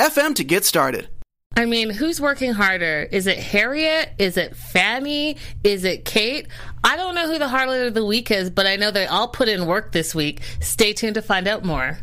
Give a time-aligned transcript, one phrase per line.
[0.00, 1.10] FM to get started.
[1.56, 3.06] I mean, who's working harder?
[3.12, 4.14] Is it Harriet?
[4.18, 5.36] Is it Fanny?
[5.62, 6.48] Is it Kate?
[6.82, 9.28] I don't know who the harlot of the week is, but I know they all
[9.28, 10.40] put in work this week.
[10.60, 11.98] Stay tuned to find out more.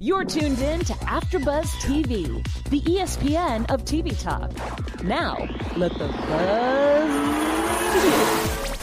[0.00, 4.50] You're tuned in to AfterBuzz TV, the ESPN of TV talk.
[5.04, 5.36] Now,
[5.76, 7.46] let the buzz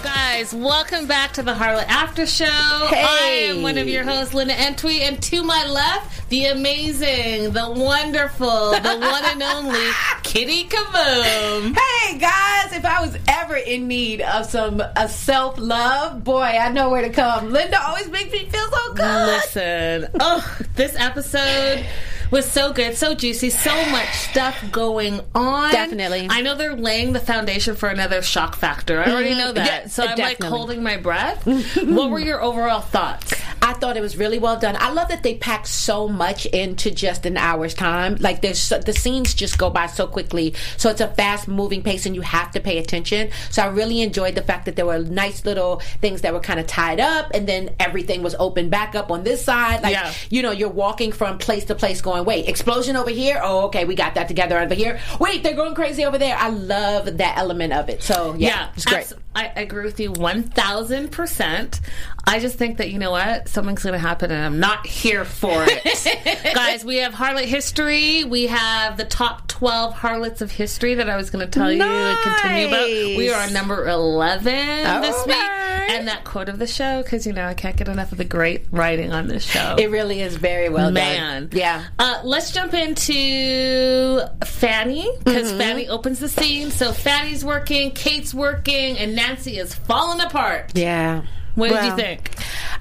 [0.03, 2.87] guys, welcome back to the Harlot After Show.
[2.89, 3.05] Hey.
[3.07, 7.71] I am one of your hosts, Linda Entwee, and to my left, the amazing, the
[7.71, 9.79] wonderful, the one and only
[10.23, 11.77] Kitty Kaboom.
[11.77, 16.69] Hey guys, if I was ever in need of some uh, self love, boy, I
[16.69, 17.51] know where to come.
[17.51, 19.27] Linda always makes me feel so good.
[19.27, 21.85] Listen, oh, this episode
[22.33, 25.71] was so good, so juicy, so much stuff going on.
[25.71, 26.27] Definitely.
[26.29, 28.99] I know they're laying the foundation for another shock factor.
[28.99, 29.37] I already mm-hmm.
[29.37, 29.91] know that.
[29.93, 30.47] So I'm definitely.
[30.47, 31.45] like holding my breath.
[31.45, 33.33] what were your overall thoughts?
[33.63, 34.75] I thought it was really well done.
[34.77, 38.17] I love that they packed so much into just an hour's time.
[38.19, 40.53] Like there's the scenes just go by so quickly.
[40.75, 43.29] So it's a fast moving pace and you have to pay attention.
[43.51, 46.59] So I really enjoyed the fact that there were nice little things that were kind
[46.59, 49.81] of tied up and then everything was open back up on this side.
[49.81, 50.13] Like, yeah.
[50.29, 53.39] you know, you're walking from place to place going, wait, explosion over here.
[53.41, 54.99] Oh, okay, we got that together over here.
[55.21, 56.35] Wait, they're going crazy over there.
[56.35, 58.03] I love that element of it.
[58.03, 59.13] So yeah, yeah it's great.
[59.35, 61.81] I agree with you one thousand percent.
[62.25, 65.23] I just think that you know what something's going to happen, and I'm not here
[65.23, 66.83] for it, guys.
[66.83, 68.23] We have harlot history.
[68.23, 71.77] We have the top twelve harlots of history that I was going to tell nice.
[71.77, 72.87] you to continue about.
[73.17, 75.01] We are on number eleven okay.
[75.01, 78.11] this week, and that quote of the show because you know I can't get enough
[78.11, 79.75] of the great writing on this show.
[79.77, 81.43] It really is very well Man.
[81.43, 81.49] done.
[81.57, 81.85] Yeah.
[81.99, 85.57] Uh, let's jump into Fanny because mm-hmm.
[85.59, 86.71] Fanny opens the scene.
[86.71, 90.71] So Fanny's working, Kate's working, and Nancy is falling apart.
[90.75, 91.23] Yeah.
[91.55, 92.31] What well, did you think?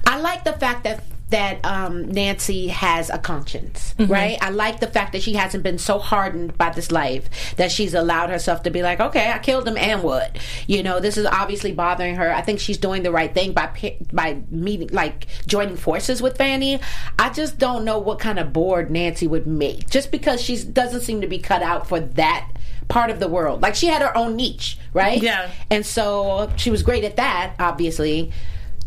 [0.05, 1.03] I like the fact that
[1.33, 4.11] that um, Nancy has a conscience, mm-hmm.
[4.11, 4.37] right?
[4.39, 7.95] I like the fact that she hasn't been so hardened by this life that she's
[7.95, 10.37] allowed herself to be like, okay, I killed him, and what?
[10.67, 12.31] You know, this is obviously bothering her.
[12.31, 16.79] I think she's doing the right thing by by meeting, like joining forces with Fanny.
[17.17, 21.01] I just don't know what kind of board Nancy would make, just because she doesn't
[21.01, 22.47] seem to be cut out for that
[22.89, 23.59] part of the world.
[23.59, 25.19] Like she had her own niche, right?
[25.19, 25.49] Yeah.
[25.71, 28.31] And so she was great at that, obviously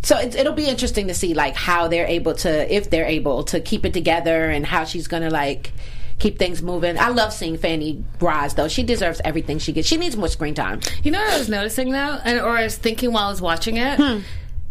[0.07, 3.43] so it, it'll be interesting to see like how they're able to if they're able
[3.43, 5.73] to keep it together and how she's gonna like
[6.21, 6.97] keep things moving.
[6.97, 8.69] I love seeing Fanny rise though.
[8.69, 9.89] She deserves everything she gets.
[9.89, 10.79] She needs more screen time.
[11.03, 13.43] You know what I was noticing though, and or I was thinking while I was
[13.43, 13.99] watching it.
[13.99, 14.21] Hmm.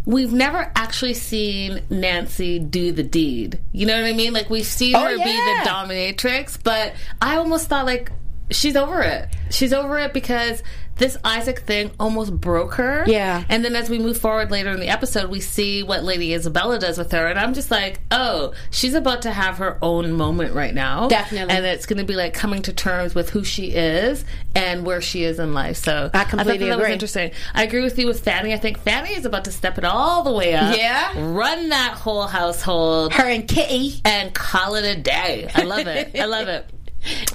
[0.06, 3.60] We've never actually seen Nancy do the deed.
[3.74, 4.32] You know what I mean?
[4.32, 5.26] Like we've seen oh, her yeah.
[5.26, 8.10] be the dominatrix, but I almost thought like
[8.52, 9.28] she's over it.
[9.50, 10.64] She's over it because
[10.98, 13.04] this Isaac thing almost broke her.
[13.06, 13.44] Yeah.
[13.50, 16.80] And then as we move forward later in the episode, we see what Lady Isabella
[16.80, 17.28] does with her.
[17.28, 21.08] And I'm just like, oh, she's about to have her own moment right now.
[21.08, 21.54] Definitely.
[21.54, 24.24] And it's going to be like coming to terms with who she is
[24.56, 25.78] and where she is in life.
[25.78, 26.86] So I completely I that agree.
[26.86, 27.32] was interesting.
[27.54, 28.54] I agree with you with Fanny.
[28.54, 30.78] I think Fanny is about to step it all the way up.
[30.78, 31.12] Yeah.
[31.18, 33.14] Run that whole household.
[33.14, 34.00] Her and Kitty.
[34.06, 35.50] And call it a day.
[35.54, 36.18] I love it.
[36.18, 36.66] I love it.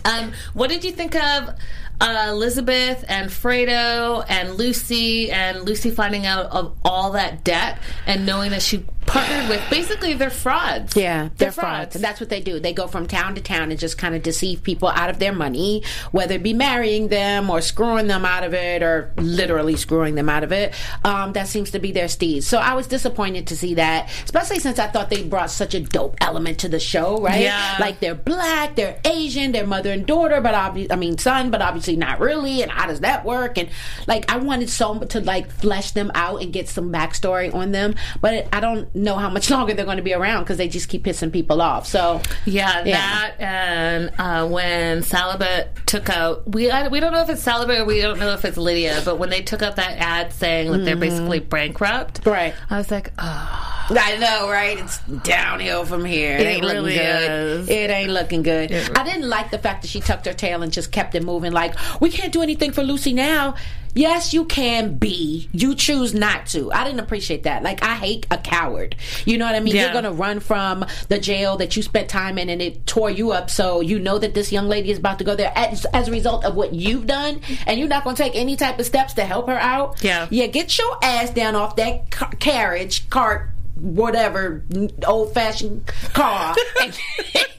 [0.04, 1.54] Um, what did you think of
[2.00, 8.24] uh, Elizabeth and Fredo and Lucy and Lucy finding out of all that debt and
[8.24, 10.96] knowing that she partnered with basically they're frauds.
[10.96, 11.92] Yeah, they're, they're frauds.
[11.94, 12.00] frauds.
[12.00, 12.60] That's what they do.
[12.60, 15.32] They go from town to town and just kind of deceive people out of their
[15.32, 15.82] money,
[16.12, 20.28] whether it be marrying them or screwing them out of it or literally screwing them
[20.28, 20.74] out of it.
[21.04, 22.44] Um, that seems to be their steez.
[22.44, 25.80] So I was disappointed to see that, especially since I thought they brought such a
[25.80, 27.40] dope element to the show, right?
[27.40, 27.76] Yeah.
[27.80, 31.60] Like they're black, they're Asian, they're mother and daughter, but obviously, I mean, son, but
[31.60, 32.62] obviously not really.
[32.62, 33.58] And how does that work?
[33.58, 33.68] And
[34.06, 37.94] like, I wanted so to like flesh them out and get some backstory on them,
[38.20, 40.88] but I don't know how much longer they're going to be around because they just
[40.88, 41.86] keep pissing people off.
[41.86, 42.96] So yeah, yeah.
[42.96, 47.80] that and uh, when Salabet took out we I, we don't know if it's Salabet
[47.80, 50.70] or we don't know if it's Lydia, but when they took out that ad saying
[50.70, 50.84] that mm-hmm.
[50.84, 52.54] they're basically bankrupt, right?
[52.68, 54.78] I was like, oh I know, right?
[54.78, 56.36] It's downhill from here.
[56.36, 57.60] It, It ain't really looking good.
[57.60, 57.68] is.
[57.68, 58.72] It ain't looking good.
[58.72, 61.52] I didn't like the fact that she tucked her tail and just kept it moving.
[61.52, 63.56] Like, we can't do anything for Lucy now.
[63.94, 65.48] Yes, you can be.
[65.52, 66.72] You choose not to.
[66.72, 67.62] I didn't appreciate that.
[67.62, 68.96] Like, I hate a coward.
[69.24, 69.74] You know what I mean?
[69.74, 69.84] Yeah.
[69.84, 73.10] You're going to run from the jail that you spent time in and it tore
[73.10, 73.50] you up.
[73.50, 76.10] So you know that this young lady is about to go there as, as a
[76.10, 77.40] result of what you've done.
[77.66, 80.02] And you're not going to take any type of steps to help her out.
[80.02, 80.26] Yeah.
[80.30, 84.64] Yeah, get your ass down off that ca- carriage, cart, whatever,
[85.06, 86.98] old fashioned car, and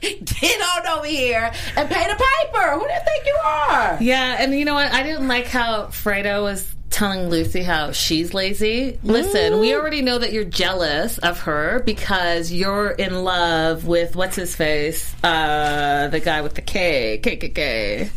[0.00, 2.72] get on over here and pay the piper.
[2.72, 3.98] Who do you think you are?
[4.00, 4.92] Yeah, and you know what?
[4.92, 8.98] I didn't like how Fredo was telling Lucy how she's lazy.
[9.02, 14.36] Listen, we already know that you're jealous of her because you're in love with what's
[14.36, 18.10] his face, uh, the guy with the K, K K K,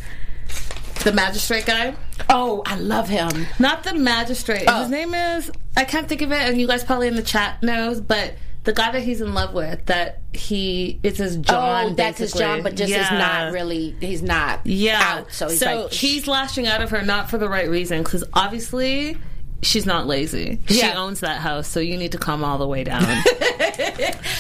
[1.06, 1.96] the magistrate guy.
[2.30, 3.48] Oh, I love him.
[3.60, 4.66] Not the magistrate.
[4.68, 4.82] Oh.
[4.82, 7.64] His name is I can't think of it, and you guys probably in the chat
[7.64, 8.36] knows, but.
[8.66, 11.86] The guy that he's in love with, that he it's his oh, John.
[11.86, 12.34] oh, that's his.
[12.34, 13.96] John, but just is not really.
[14.00, 14.62] He's not.
[14.66, 15.20] yeah.
[15.20, 15.32] out.
[15.32, 19.18] So he's like, he's lashing out of her not for the right reason because obviously
[19.62, 20.60] she's not lazy.
[20.68, 20.96] She Yeah.
[20.98, 23.04] owns that house, so you need to calm all the way down.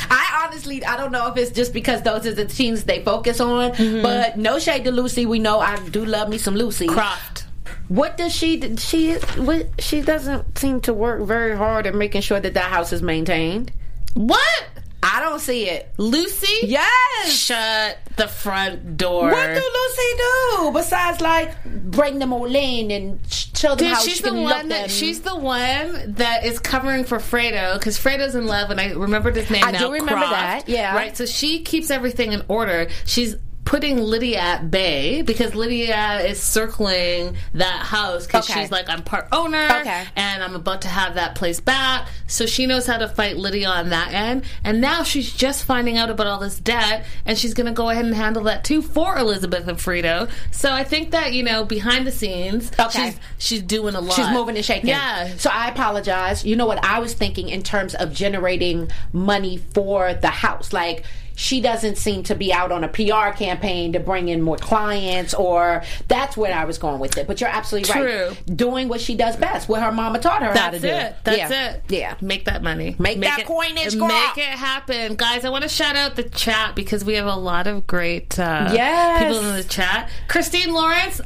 [0.09, 3.39] I honestly, I don't know if it's just because those are the teams they focus
[3.39, 4.01] on, Mm-hmm.
[4.01, 5.25] but no shade to Lucy.
[5.25, 6.87] We know I do love me some Lucy.
[6.87, 7.45] Croft.
[7.87, 8.75] What does she?
[8.77, 12.91] She what, she doesn't seem to work very hard at making sure that that house
[12.93, 13.71] is maintained.
[14.13, 14.65] What?
[15.07, 15.91] I don't see it.
[15.97, 16.67] Lucy?
[16.67, 17.31] Yes.
[17.31, 19.29] Shut the front door.
[19.29, 23.87] What do Lucy do besides like bring them all in and sh- show them Dude,
[23.89, 24.89] how she's she the one that them?
[24.89, 29.35] she's the one that is covering for Fredo because Fredo's in love, and I remembered
[29.35, 29.79] his name I now.
[29.79, 30.95] do remember Croft, that, yeah.
[30.95, 31.15] right.
[31.15, 32.87] So she keeps everything in order.
[33.05, 33.35] She's
[33.75, 38.61] putting Lydia at bay because Lydia is circling that house because Okay.
[38.61, 40.05] she's like, I'm part owner, Okay.
[40.15, 42.07] and I'm about to have that place back.
[42.25, 45.97] So she knows how to fight Lydia on that end, and now she's just finding
[45.97, 48.81] out about all this debt, and she's going to go ahead and handle that too
[48.81, 50.29] for Elizabeth and Fredo.
[50.51, 53.11] So I think that you know behind the scenes, Okay.
[53.11, 54.15] she's she's doing a lot.
[54.15, 54.87] She's moving and shaking.
[54.87, 55.35] Yeah.
[55.35, 56.45] So I apologize.
[56.45, 60.71] You know what I was thinking in terms of generating money for the house.
[60.71, 61.03] Like
[61.35, 65.33] she doesn't seem to be out on a PR campaign to bring in more clients
[65.33, 67.27] or that's where I was going with it.
[67.27, 68.27] But you're absolutely True.
[68.29, 68.57] right.
[68.57, 70.87] Doing what she does best, what her mama taught her how to That's do.
[70.87, 71.15] it.
[71.23, 71.71] That's yeah.
[71.73, 71.83] it.
[71.89, 72.15] Yeah.
[72.21, 72.95] Make that money.
[72.97, 73.95] Make that it, coinage.
[73.95, 75.15] Make it happen.
[75.15, 78.39] Guys, I want to shout out the chat because we have a lot of great
[78.39, 79.23] uh, Yes.
[79.23, 80.09] people in the chat.
[80.27, 81.21] Christine Lawrence.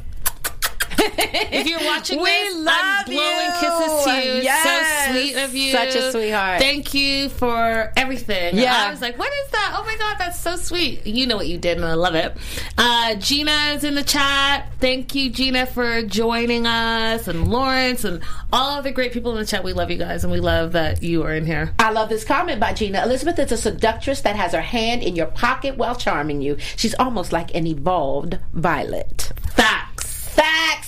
[1.02, 3.52] If you're watching We this, love I'm blowing you.
[3.60, 4.42] kisses to you.
[4.42, 5.06] Yes.
[5.06, 5.72] So sweet of you.
[5.72, 6.60] Such a sweetheart.
[6.60, 8.56] Thank you for everything.
[8.56, 8.86] Yeah.
[8.86, 9.74] I was like, what is that?
[9.78, 11.06] Oh my God, that's so sweet.
[11.06, 12.36] You know what you did, and I love it.
[12.78, 14.70] Uh, Gina is in the chat.
[14.80, 19.38] Thank you, Gina, for joining us, and Lawrence, and all of the great people in
[19.38, 19.64] the chat.
[19.64, 21.72] We love you guys, and we love that you are in here.
[21.78, 23.02] I love this comment by Gina.
[23.02, 26.56] Elizabeth is a seductress that has her hand in your pocket while charming you.
[26.76, 29.29] She's almost like an evolved violet.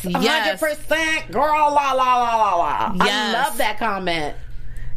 [0.05, 0.61] Yes.
[0.61, 1.33] 100%.
[1.33, 2.97] Girl, la, la, la, la, la.
[3.01, 4.37] I love that comment.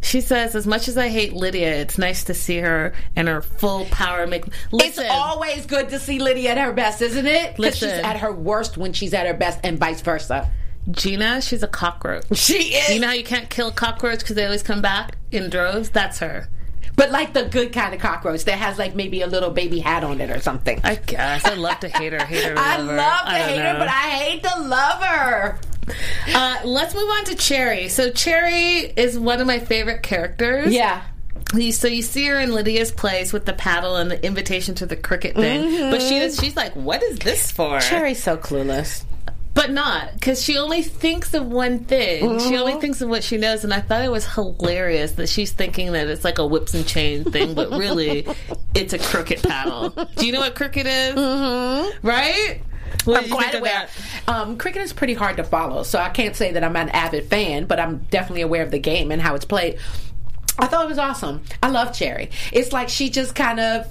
[0.01, 3.41] She says, as much as I hate Lydia, it's nice to see her in her
[3.41, 4.27] full power.
[4.27, 5.03] Make listen.
[5.03, 7.55] It's always good to see Lydia at her best, isn't it?
[7.55, 10.51] Because she's at her worst when she's at her best, and vice versa.
[10.91, 12.25] Gina, she's a cockroach.
[12.37, 12.93] She is.
[12.93, 15.89] You know how you can't kill cockroach because they always come back in droves?
[15.89, 16.49] That's her.
[16.95, 20.03] But like the good kind of cockroach that has like maybe a little baby hat
[20.03, 20.79] on it or something.
[20.83, 21.45] I guess.
[21.45, 22.23] I love to hate her.
[22.25, 22.55] Hate her.
[22.57, 23.25] I love her.
[23.25, 23.79] to I hate her, know.
[23.79, 25.59] but I hate to love her.
[26.33, 27.89] Uh, let's move on to Cherry.
[27.89, 30.73] So Cherry is one of my favorite characters.
[30.73, 31.03] Yeah.
[31.71, 34.95] So you see her in Lydia's place with the paddle and the invitation to the
[34.95, 39.03] cricket thing, but she is, she's like, "What is this for?" Cherry's so clueless.
[39.55, 42.39] But not because she only thinks of one thing.
[42.39, 45.51] She only thinks of what she knows, and I thought it was hilarious that she's
[45.53, 48.27] thinking that it's like a whips and chain thing, but really,
[48.75, 49.89] it's a cricket paddle.
[50.17, 51.15] Do you know what cricket is?
[51.15, 52.05] Mm-hmm.
[52.05, 52.61] Right?
[53.05, 53.87] What I'm quite aware.
[54.27, 57.29] Um, cricket is pretty hard to follow, so I can't say that I'm an avid
[57.29, 59.79] fan, but I'm definitely aware of the game and how it's played.
[60.59, 61.43] I thought it was awesome.
[61.63, 62.29] I love Cherry.
[62.51, 63.87] It's like she just kind of.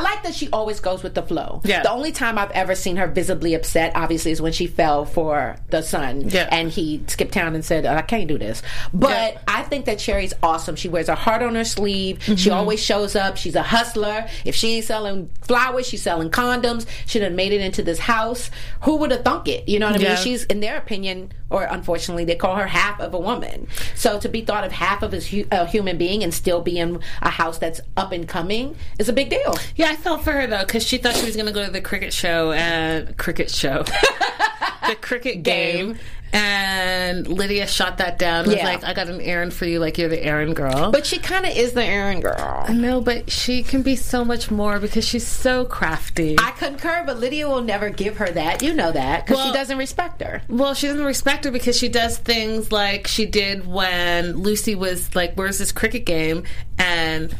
[0.00, 1.60] I like that she always goes with the flow.
[1.64, 1.82] Yeah.
[1.82, 5.56] The only time I've ever seen her visibly upset, obviously, is when she fell for
[5.68, 6.28] the son.
[6.30, 6.48] Yeah.
[6.50, 8.62] And he skipped town and said, I can't do this.
[8.94, 9.40] But Yeah.
[9.46, 10.76] I think that Cherry's awesome.
[10.76, 12.18] She wears her heart on her sleeve.
[12.20, 12.34] Mm-hmm.
[12.36, 13.36] She always shows up.
[13.36, 14.26] She's a hustler.
[14.44, 16.86] If she ain't selling flowers, she's selling condoms.
[17.06, 18.50] She done made it into this house.
[18.82, 19.68] Who would have thunk it?
[19.68, 20.14] You know what I Yeah.
[20.14, 20.22] mean?
[20.24, 23.66] She's, in their opinion, or unfortunately, they call her half of a woman.
[23.94, 26.78] So to be thought of half of as hu- a human being and still be
[26.78, 29.56] in a house that's up and coming is a big deal.
[29.76, 31.70] Yeah, I felt for her though because she thought she was going to go to
[31.70, 33.82] the cricket show and cricket show,
[34.86, 35.98] the cricket game,
[36.32, 38.46] And Lydia shot that down.
[38.46, 38.64] Was Yeah.
[38.64, 39.78] like, I got an errand for you.
[39.80, 40.90] Like you're the errand girl.
[40.90, 42.66] But she kind of is the errand girl.
[42.70, 46.36] no, but she can be so much more because she's so crafty.
[46.38, 48.62] I concur, but Lydia will never give her that.
[48.62, 50.42] You know that because Well- she doesn't respect her.
[50.48, 55.14] Well, she doesn't respect her because she does things like she did when Lucy was
[55.14, 56.44] like, "Where's this cricket game?"
[56.78, 57.34] and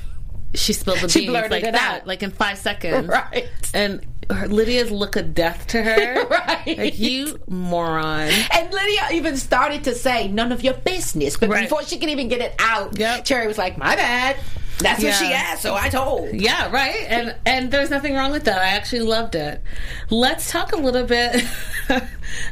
[0.54, 2.06] she spilled the She beans like that, out.
[2.06, 3.48] like in five seconds, Right.
[3.74, 6.78] And her, Lydia's look of death to her, Right.
[6.78, 8.30] Like you moron.
[8.52, 11.36] And Lydia even started to say, none of your business.
[11.36, 11.62] But Right.
[11.68, 13.24] before she could even get it out, Yep.
[13.24, 14.36] Cherry was like, my bad.
[14.80, 16.32] That's what she asked, so I told.
[16.34, 17.04] Yeah, right.
[17.08, 18.58] And and there's nothing wrong with that.
[18.58, 19.62] I actually loved it.
[20.10, 21.44] Let's talk a little bit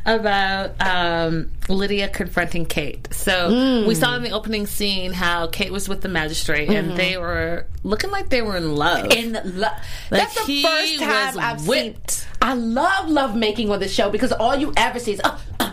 [0.06, 3.08] about um, Lydia confronting Kate.
[3.12, 7.16] So we saw in the opening scene how Kate was with the magistrate, and they
[7.16, 9.12] were looking like they were in love.
[9.12, 9.68] In lo-
[10.10, 12.10] That's the first time I've whipped.
[12.10, 12.28] seen.
[12.40, 15.20] I love love making on the show because all you ever see is.
[15.22, 15.67] Uh, uh.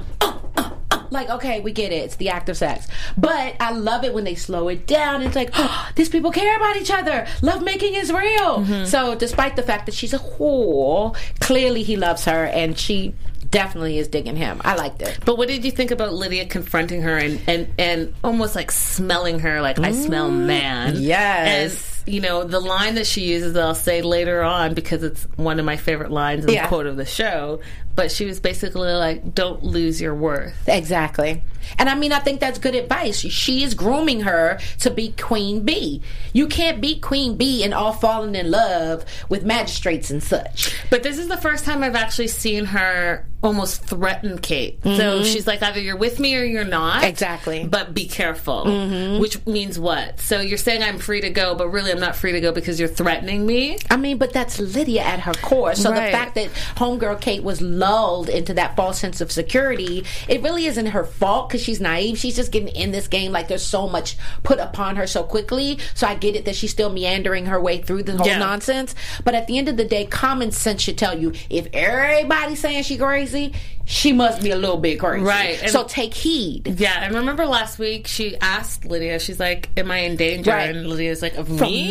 [1.16, 2.04] Like okay, we get it.
[2.06, 5.22] It's the act of sex, but I love it when they slow it down.
[5.24, 7.26] It's like oh, these people care about each other.
[7.42, 8.60] Love making is real.
[8.60, 8.86] Mm-hmm.
[8.86, 13.14] So despite the fact that she's a whore, clearly he loves her, and she
[13.52, 14.60] definitely is digging him.
[14.66, 15.18] I liked it.
[15.24, 19.40] But what did you think about Lydia confronting her and, and, and almost like smelling
[19.40, 20.96] her like I smell man?
[20.98, 22.02] yes.
[22.06, 25.60] And you know, the line that she uses I'll say later on because it's one
[25.60, 26.64] of my favorite lines in Yeah.
[26.64, 27.62] the quote of the show.
[27.96, 30.68] But she was basically like, Don't lose your worth.
[30.68, 31.42] Exactly.
[31.80, 33.18] And I mean, I think that's good advice.
[33.18, 36.02] She is grooming her to be Queen Bee.
[36.32, 40.76] You can't be Queen Bee and all falling in love with magistrates and such.
[40.92, 44.80] But this is the first time I've actually seen her almost threaten Kate.
[44.84, 46.98] So she's like, either you're with me or you're not.
[46.98, 47.06] Mm-hmm.
[47.10, 47.60] Exactly.
[47.62, 47.70] Mm-hmm.
[47.70, 49.20] But be careful.
[49.20, 50.20] Which means what?
[50.20, 52.80] So you're saying I'm free to go, but really I'm not free to go because
[52.80, 53.78] you're threatening me?
[53.90, 55.74] I mean, but that's Lydia at her core.
[55.76, 56.08] So Right.
[56.08, 60.66] the fact that homegirl Kate was lulled into that false sense of security, it really
[60.66, 62.18] isn't her fault because she's naive.
[62.18, 65.78] She's just getting in this game like there's so much put upon her so quickly.
[65.94, 68.40] So I get it that she's still meandering her way through the whole Yeah.
[68.40, 68.96] nonsense.
[69.24, 72.84] But at the end of the day, common sense should tell you if everybody's saying
[72.84, 73.54] she crazy,
[73.86, 75.24] she must be a little bit crazy.
[75.24, 75.62] Right.
[75.62, 76.80] And- so take heed.
[76.80, 80.52] Yeah, and remember last week she asked Lydia, she's like, Am I in danger?
[80.52, 80.76] Right.
[80.76, 81.90] And Lydia's like, Of From me?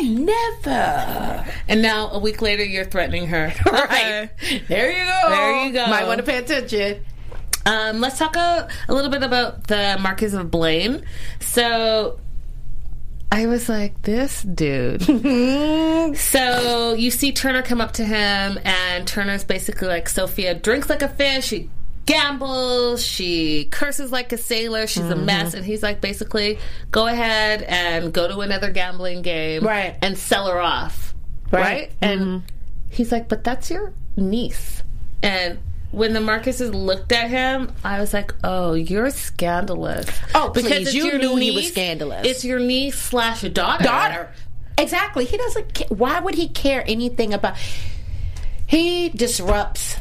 [0.00, 0.24] me?
[0.24, 1.46] Never.
[1.68, 3.52] And now a week later you're threatening her.
[3.66, 4.30] Right.
[4.68, 5.28] There you go.
[5.28, 5.86] There you go.
[5.86, 7.04] Might want to pay attention.
[7.66, 11.04] Um, let's talk a, a little bit about the Marquis of Blaine.
[11.40, 12.18] So
[13.34, 15.02] I was like, this dude.
[16.16, 21.02] so you see Turner come up to him, and Turner's basically like, Sophia drinks like
[21.02, 21.46] a fish.
[21.46, 21.68] She
[22.06, 23.04] gambles.
[23.04, 24.86] She curses like a sailor.
[24.86, 25.48] She's a mess.
[25.48, 25.56] Mm-hmm.
[25.56, 26.60] And he's like, basically,
[26.92, 29.64] go ahead and go to another gambling game.
[29.64, 29.96] Right.
[30.00, 31.12] And sell her off.
[31.50, 31.60] Right.
[31.60, 31.92] Right.
[32.00, 32.46] And mm-hmm.
[32.88, 34.84] he's like, but that's your niece.
[35.24, 35.58] And
[35.94, 41.18] when the Marcuses looked at him, I was like, "Oh, you're scandalous." Oh, it's you
[41.18, 42.26] knew he was scandalous.
[42.26, 43.84] It's your niece slash daughter.
[43.84, 44.30] daughter.
[44.76, 45.24] Exactly.
[45.24, 45.74] He doesn't.
[45.74, 47.56] Ca- why would he care anything about?
[48.66, 49.93] He disrupts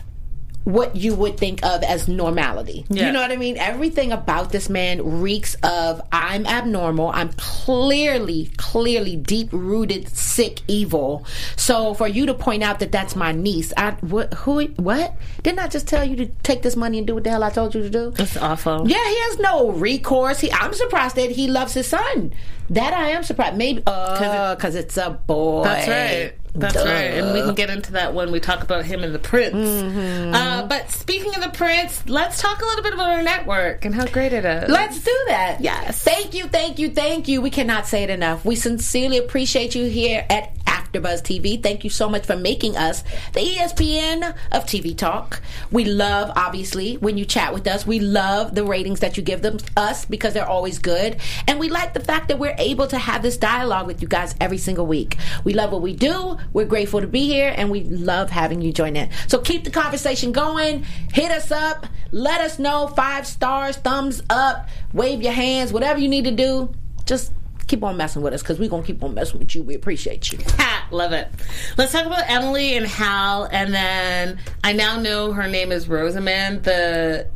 [0.64, 2.86] what you would think of as normality.
[2.90, 3.08] Yeah.
[3.08, 3.58] You know what I mean?
[3.58, 7.10] Everything about this man reeks of I'm abnormal.
[7.10, 11.26] I'm clearly, clearly deep rooted, sick, evil.
[11.56, 14.34] So for you to point out that that's my niece, I what?
[14.34, 14.66] Who?
[14.78, 15.16] What?
[15.42, 17.50] Didn't I just tell you to take this money and do what the hell I
[17.50, 18.12] told you to do?
[18.12, 18.88] That's awful.
[18.88, 20.40] Yeah, he has no recourse.
[20.40, 22.34] He, I'm surprised that he loves his son.
[22.70, 23.58] That I am surprised.
[23.58, 25.64] Maybe uh, because it's a boy.
[25.64, 26.34] That's right.
[26.56, 26.86] That's Duh.
[26.86, 27.14] right.
[27.16, 29.56] And we can get into that when we talk about him and the prince.
[29.56, 30.34] Mm-hmm.
[30.34, 33.96] Uh, but speaking of the prince, let's talk a little bit about our network and
[33.96, 34.70] how great it is.
[34.70, 35.62] Let's do that.
[35.62, 36.04] Yes.
[36.04, 37.42] Thank you, thank you, thank you.
[37.42, 38.46] We cannot say it enough.
[38.46, 40.52] We sincerely appreciate you here at
[40.94, 41.62] AfterBuzz TV.
[41.62, 45.42] Thank you so much for making us the ESPN of TV talk.
[45.72, 47.86] We love, obviously, when you chat with us.
[47.86, 51.70] We love the ratings that you give them us because they're always good, and we
[51.70, 54.86] like the fact that we're able to have this dialogue with you guys every single
[54.86, 55.18] week.
[55.44, 56.38] We love what we do.
[56.54, 59.10] We're grateful to be here, and we love having you join in.
[59.28, 60.84] So keep the conversation going.
[61.14, 61.88] Hit us up.
[62.12, 62.88] Let us know.
[62.88, 66.74] Five stars, thumbs up, wave your hands, whatever you need to do.
[67.06, 67.34] Just
[67.68, 69.64] keep on messing with us because we're going to keep on messing with you.
[69.64, 70.40] We appreciate you.
[70.58, 71.30] Ha, love it.
[71.78, 76.64] Let's talk about Emily and Hal, and then I now know her name is Rosamond,
[76.64, 77.28] the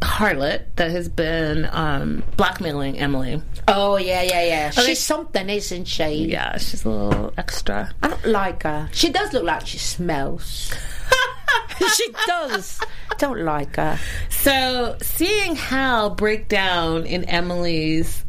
[0.00, 3.42] harlot that has been um, blackmailing Emily.
[3.68, 4.70] Oh, yeah, yeah, yeah.
[4.72, 4.88] Okay.
[4.88, 6.26] She's something, isn't she?
[6.26, 7.92] Yeah, she's a little extra.
[8.02, 8.88] I don't like her.
[8.92, 10.72] She does look like she smells.
[11.94, 12.80] she does.
[13.18, 13.98] Don't like her.
[14.30, 18.25] So seeing Hal break down in Emily's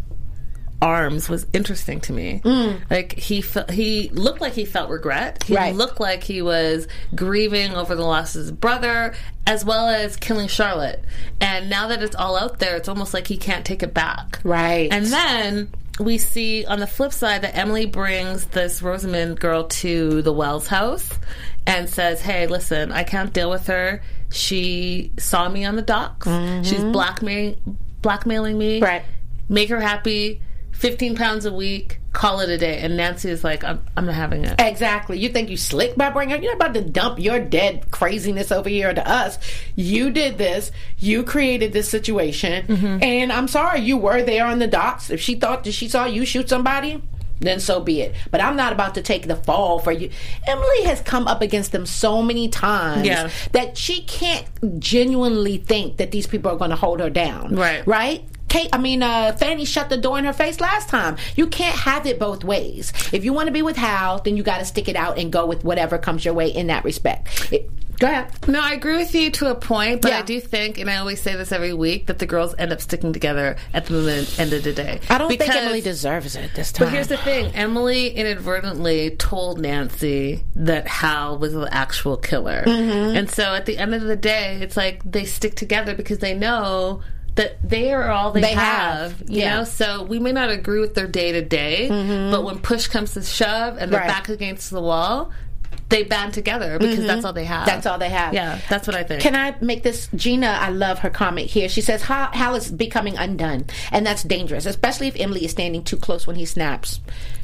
[0.81, 2.41] arms was interesting to me.
[2.43, 2.81] Mm.
[2.89, 5.43] Like he fe- he looked like he felt regret.
[5.43, 5.75] He Right.
[5.75, 9.13] looked like he was grieving over the loss of his brother
[9.45, 11.03] as well as killing Charlotte.
[11.41, 14.39] And now that it's all out there, it's almost like he can't take it back.
[14.43, 14.91] Right.
[14.91, 15.69] And then
[15.99, 20.67] we see on the flip side that Emily brings this Rosamond girl to the Wells
[20.67, 21.09] house
[21.65, 24.01] and says, Hey, listen, I can't deal with her.
[24.31, 26.27] She saw me on the docks.
[26.27, 26.91] She's mm-hmm.
[26.91, 28.79] blackmailing blackmailing me.
[28.79, 29.03] Right.
[29.49, 30.41] Make her happy.
[30.77, 31.99] 15 pounds a week.
[32.13, 32.79] Call it a day.
[32.79, 34.59] And Nancy is like, I'm, I'm not having it.
[34.59, 35.19] Exactly.
[35.19, 36.41] You think you slick by bringing her?
[36.41, 39.37] You're not about to dump your dead craziness over here to us.
[39.75, 40.71] You did this.
[40.99, 42.65] You created this situation.
[42.67, 43.03] Mm-hmm.
[43.03, 45.09] And I'm sorry, you were there on the docks.
[45.09, 47.01] If she thought that she saw you shoot somebody,
[47.39, 48.15] then so be it.
[48.31, 50.09] But I'm not about to take the fall for you.
[50.47, 53.29] Emily has come up against them so many times Yeah.
[53.51, 54.45] that she can't
[54.79, 57.55] genuinely think that these people are going to hold her down.
[57.55, 57.85] Right.
[57.85, 58.23] Right?
[58.49, 61.17] Kate, I mean, uh, Fanny shut the door in her face last time.
[61.35, 62.93] You can't have it both ways.
[63.11, 65.31] If you want to be with Hal, then you got to stick it out and
[65.31, 67.51] go with whatever comes your way in that respect.
[67.51, 68.47] It, go ahead.
[68.47, 70.19] No, I agree with you to a point, but Yeah.
[70.19, 72.79] I do think, and I always say this every week, that the girls end up
[72.79, 75.01] sticking together at the end of the day.
[75.09, 76.87] I don't think Emily deserves it this time.
[76.87, 83.17] But here's the thing: Emily inadvertently told Nancy that Hal was the actual killer, Mm-hmm.
[83.17, 86.33] and so at the end of the day, it's like they stick together because they
[86.33, 87.01] know
[87.37, 89.11] that they are all they, They have.
[89.19, 89.49] have, You yeah.
[89.51, 89.57] Mm-hmm.
[89.59, 91.87] know, so we may not agree with their day to day,
[92.31, 94.07] but when push comes to shove and they're Right.
[94.09, 95.31] back against the wall,
[95.89, 97.59] they band together because that's all they have.
[97.61, 97.67] Mm-hmm.
[97.69, 98.33] That's all they have.
[98.33, 99.21] Yeah, that's what I think.
[99.21, 100.09] Can I make this?
[100.13, 101.69] Gina, I love her comment here.
[101.69, 105.83] She says, Hal, Hal is becoming undone, and that's dangerous, especially if Emily is standing
[105.83, 106.99] too close when he snaps.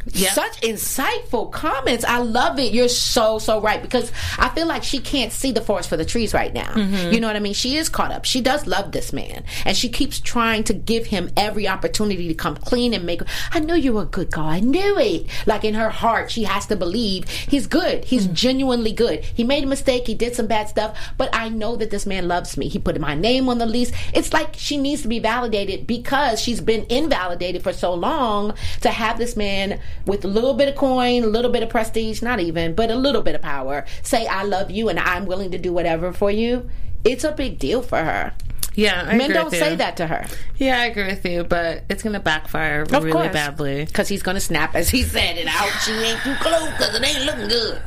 [0.07, 0.31] Yep.
[0.33, 2.03] Such insightful comments.
[2.05, 2.73] I love it.
[2.73, 6.05] You're so, so right because I feel like she can't see the forest for the
[6.05, 6.67] trees right now.
[6.73, 7.13] Mm-hmm.
[7.13, 7.53] You know what I mean?
[7.53, 8.25] She is caught up.
[8.25, 12.33] She does love this man, and she keeps trying to give him every opportunity to
[12.33, 13.21] come clean and make.
[13.51, 14.55] I knew you were a good guy.
[14.55, 15.27] I knew it.
[15.45, 18.05] Like in her heart, she has to believe he's good.
[18.05, 18.33] He's Mm.
[18.33, 19.23] genuinely good.
[19.23, 20.07] He made a mistake.
[20.07, 22.67] He did some bad stuff, but I know that this man loves me.
[22.69, 23.91] He put my name on the lease.
[24.13, 28.89] It's like she needs to be validated because she's been invalidated for so long to
[28.89, 32.39] have this man with a little bit of coin, a little bit of prestige, not
[32.39, 35.57] even, but a little bit of power, say, I love you and I'm willing to
[35.57, 36.69] do whatever for you.
[37.03, 38.33] It's a big deal for her.
[38.75, 40.25] Yeah, I Men don't say that to her.
[40.57, 43.33] Yeah, I agree with you, but it's going to backfire Of really course.
[43.33, 43.85] badly.
[43.85, 45.67] Because he's going to snap, as he said it out.
[45.83, 47.81] She ain't too close because it ain't looking good.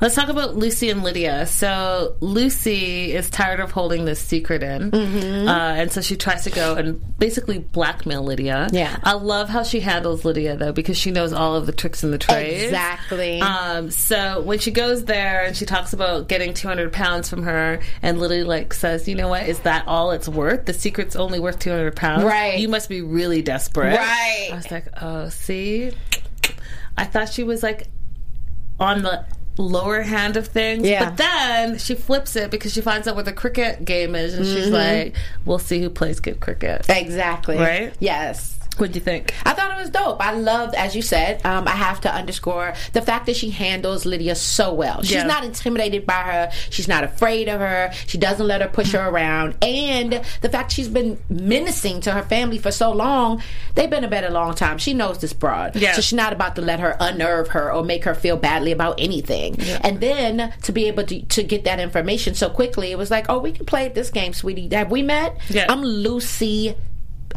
[0.00, 1.46] Let's talk about Lucy and Lydia.
[1.46, 5.48] So Lucy is tired of holding this secret in, Mm-hmm.
[5.48, 8.68] uh, and so she tries to go and basically blackmail Lydia.
[8.72, 8.96] Yeah.
[9.02, 12.10] I love how she handles Lydia though because she knows all of the tricks in
[12.10, 12.64] the trade.
[12.64, 13.40] Exactly.
[13.40, 17.80] Um, so when she goes there and she talks about getting 200 pounds from her,
[18.02, 19.48] and Lydia like says, "You know what?
[19.48, 20.66] Is that all it's worth?
[20.66, 22.24] The secret's only worth 200 pounds.
[22.24, 22.58] Right.
[22.58, 23.96] You must be really desperate.
[23.96, 24.50] Right.
[24.52, 25.92] I was like, oh, see,
[26.96, 27.86] I thought she was like
[28.80, 29.24] on the
[29.56, 30.86] lower hand of things.
[30.86, 31.04] Yeah.
[31.06, 34.44] But then she flips it because she finds out what the cricket game is, and
[34.44, 34.54] Mm-hmm.
[34.56, 37.56] she's like, "We'll see who plays good cricket." Exactly.
[37.56, 37.92] Right?
[37.98, 38.57] Yes.
[38.78, 39.34] What'd you think?
[39.44, 40.20] I thought it was dope.
[40.24, 44.06] I loved, as you said, um, I have to underscore the fact that she handles
[44.06, 45.02] Lydia so well.
[45.02, 45.24] She's Yeah.
[45.24, 46.50] not intimidated by her.
[46.70, 47.92] She's not afraid of her.
[48.06, 49.56] She doesn't let her push her around.
[49.62, 53.42] And the fact she's been menacing to her family for so long,
[53.74, 54.78] they've been a bed a long time.
[54.78, 55.76] She knows this broad.
[55.76, 55.92] Yeah.
[55.94, 59.00] So she's not about to let her unnerve her or make her feel badly about
[59.00, 59.60] anything.
[59.82, 63.26] And then to be able to, to get that information so quickly, it was like,
[63.28, 64.68] oh, we can play this game, sweetie.
[64.74, 65.36] Have we met?
[65.48, 65.66] Yeah.
[65.68, 66.74] I'm Lucy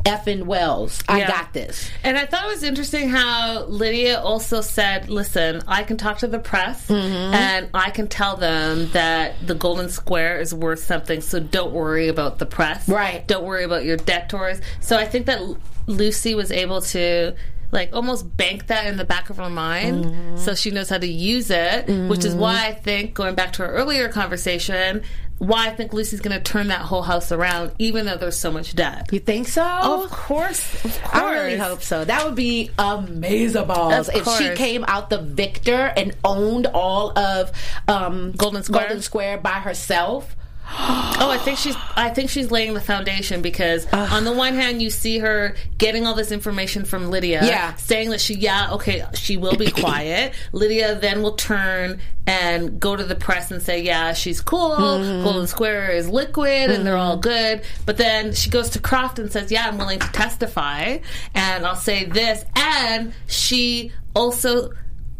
[0.05, 1.03] effing Wells.
[1.07, 1.27] I Yeah.
[1.27, 1.89] got this.
[2.03, 6.27] And I thought it was interesting how Lydia also said, "Listen, I can talk to
[6.27, 7.33] the press, Mm-hmm.
[7.33, 11.21] and I can tell them that the Golden Square is worth something.
[11.21, 12.87] So don't worry about the press.
[12.89, 13.25] Right.
[13.27, 15.39] Don't worry about your debtors." So I think that
[15.87, 17.33] Lucy was able to.
[17.71, 20.37] Like almost bank that in the back of her mind, Mm-hmm.
[20.37, 21.87] so she knows how to use it.
[22.09, 25.03] Which is why I think, going back to our earlier conversation,
[25.37, 28.51] why I think Lucy's going to turn that whole house around, even though there's so
[28.51, 29.09] much debt.
[29.11, 29.63] You think so?
[29.63, 31.13] Of course, of course.
[31.13, 32.05] I really hope so.
[32.05, 37.51] That would be amazing balls if she came out the victor and owned all of
[37.87, 38.81] um, Golden Square?
[38.89, 40.35] Golden Square by herself.
[40.73, 41.75] Oh, I think she's.
[41.95, 46.07] I think she's laying the foundation because on the one hand, you see her getting
[46.07, 47.75] all this information from Lydia, Yeah.
[47.75, 50.33] saying that she, yeah, okay, she will be quiet.
[50.51, 54.71] Lydia then will turn and go to the press and say, yeah, she's cool.
[54.77, 55.23] Mm-hmm.
[55.23, 57.21] Golden Square is liquid, and they're all mm-hmm.
[57.21, 57.61] good.
[57.85, 60.99] But then she goes to Croft and says, yeah, I'm willing to testify,
[61.35, 64.71] and I'll say this, and she also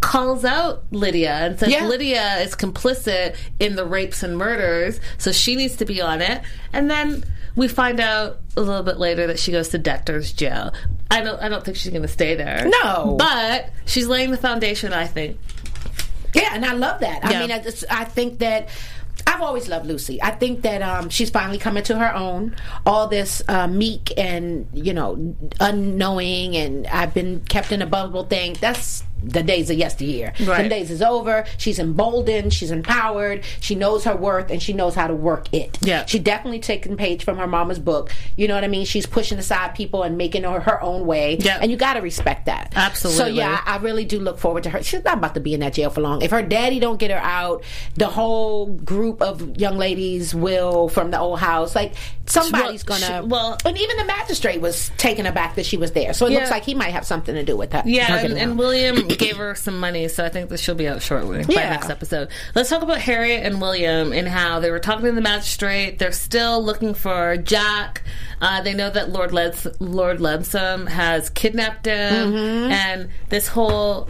[0.02, 1.88] calls out Lydia and says Yeah.
[1.88, 6.42] Lydia is complicit in the rapes and murders, so she needs to be on it.
[6.74, 7.24] And then
[7.56, 10.74] we find out a little bit later that she goes to debtor's jail.
[11.10, 11.40] I don't.
[11.42, 12.68] I don't think she's going to stay there.
[12.84, 13.16] No.
[13.18, 14.92] but she's laying the foundation.
[14.94, 15.38] I think.
[16.34, 17.26] Yeah, and I love that.
[17.26, 18.70] I mean, I, just- I think that.
[19.28, 20.22] I've always loved Lucy.
[20.22, 22.56] I think that um, she's finally coming to her own.
[22.88, 28.24] All this uh, meek and you know unknowing, and I've been kept in a bubble
[28.24, 28.58] thing.
[28.60, 30.34] That's the days of yesteryear.
[30.46, 30.64] Right.
[30.64, 31.46] The days is over.
[31.58, 32.54] She's emboldened.
[32.54, 33.44] She's empowered.
[33.60, 35.78] She knows her worth, and she knows how to work it.
[35.82, 36.06] Yeah.
[36.06, 38.12] she definitely taken page from her mama's book.
[38.36, 38.86] You know what I mean?
[38.86, 41.38] She's pushing aside people and making her her own way.
[41.40, 41.60] Yeah.
[41.62, 42.74] and you got to respect that.
[42.76, 43.18] Absolutely.
[43.18, 44.84] So yeah, I really do look forward to her.
[44.84, 46.22] She's not about to be in that jail for long.
[46.22, 47.64] If her daddy don't get her out,
[47.96, 51.76] the whole group of young ladies will from the old house.
[51.76, 51.94] Like
[52.26, 53.22] somebody's Well, gonna.
[53.22, 56.14] she- well- and even the magistrate was taken aback that she was there.
[56.14, 56.40] So it Yeah.
[56.40, 57.86] looks like he might have something to do with that.
[57.88, 58.58] Yeah, and, and.
[58.58, 61.70] William gave her some money, so I think that she'll be out shortly by Yeah.
[61.72, 62.30] next episode.
[62.56, 66.00] Let's talk about Harriet and William and how they were talking to the magistrate.
[66.00, 68.04] They're still looking for Jack.
[68.42, 72.72] Uh, they know that Lord Leds- Lord Lebsam has kidnapped him, Mm-hmm.
[72.72, 74.08] and this whole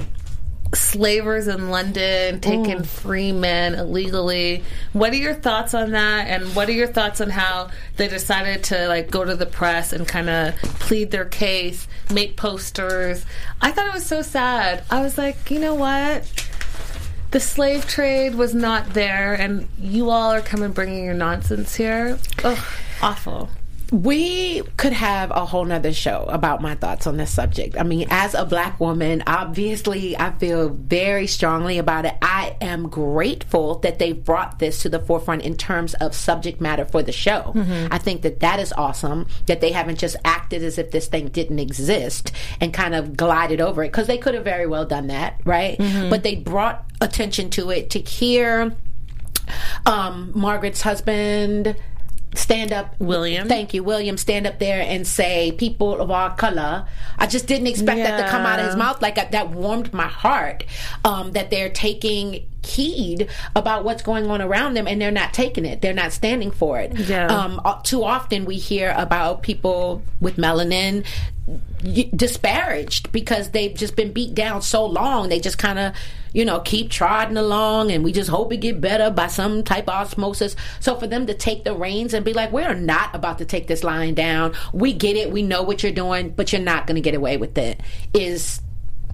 [0.74, 2.86] slavers in London taking mm.
[2.86, 4.64] free men illegally.
[4.94, 6.28] What are your thoughts on that?
[6.28, 9.92] And what are your thoughts on how they decided to like go to the press
[9.94, 13.26] and kind of plead their case, make posters?
[13.62, 14.84] I thought it was so sad.
[14.90, 16.30] I was like, you know what?
[17.32, 22.20] The slave trade was not there, and you all are coming bringing your nonsense here.
[22.44, 22.66] Ugh,
[23.02, 23.50] awful.
[23.92, 27.76] We could have a whole nother show about my thoughts on this subject.
[27.78, 32.16] I mean, as a black woman, obviously I feel very strongly about it.
[32.22, 36.86] I am grateful that they brought this to the forefront in terms of subject matter
[36.86, 37.52] for the show.
[37.92, 41.28] I think that that is awesome that they haven't just acted as if this thing
[41.28, 45.08] didn't exist and kind of glided over it because they could have very well done
[45.08, 45.78] that, right?
[46.10, 48.74] But they brought attention to it to hear
[49.86, 51.76] um, Margaret's husband
[52.36, 52.96] stand up.
[53.00, 53.48] William.
[53.48, 54.18] thank you william.
[54.18, 56.88] Stand up there and say people of our color.
[57.18, 59.02] I just didn't expect that to come out of his mouth.
[59.02, 60.64] Like that warmed my heart
[61.04, 65.66] um, that they're taking heed about what's going on around them and they're not taking
[65.66, 65.82] it.
[65.82, 66.96] They're not standing for it.
[66.98, 67.28] Yeah.
[67.28, 71.06] um, uh, too often we hear about people with melanin
[72.16, 75.30] disparaged because they've just been beat down so long.
[75.30, 75.96] They just kind of
[76.34, 79.88] you know keep trotting along and we just hope it get better by some type
[79.88, 80.56] of osmosis.
[80.80, 83.68] So for them to take the reins and be like we're not about to take
[83.68, 84.54] this line down.
[84.74, 85.32] We get it.
[85.32, 87.82] We know what you're doing but you're not going to get away with it.
[88.14, 88.62] Is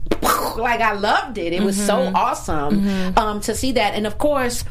[0.21, 1.53] like I loved it.
[1.53, 4.63] It was so awesome um, to see that, and of course.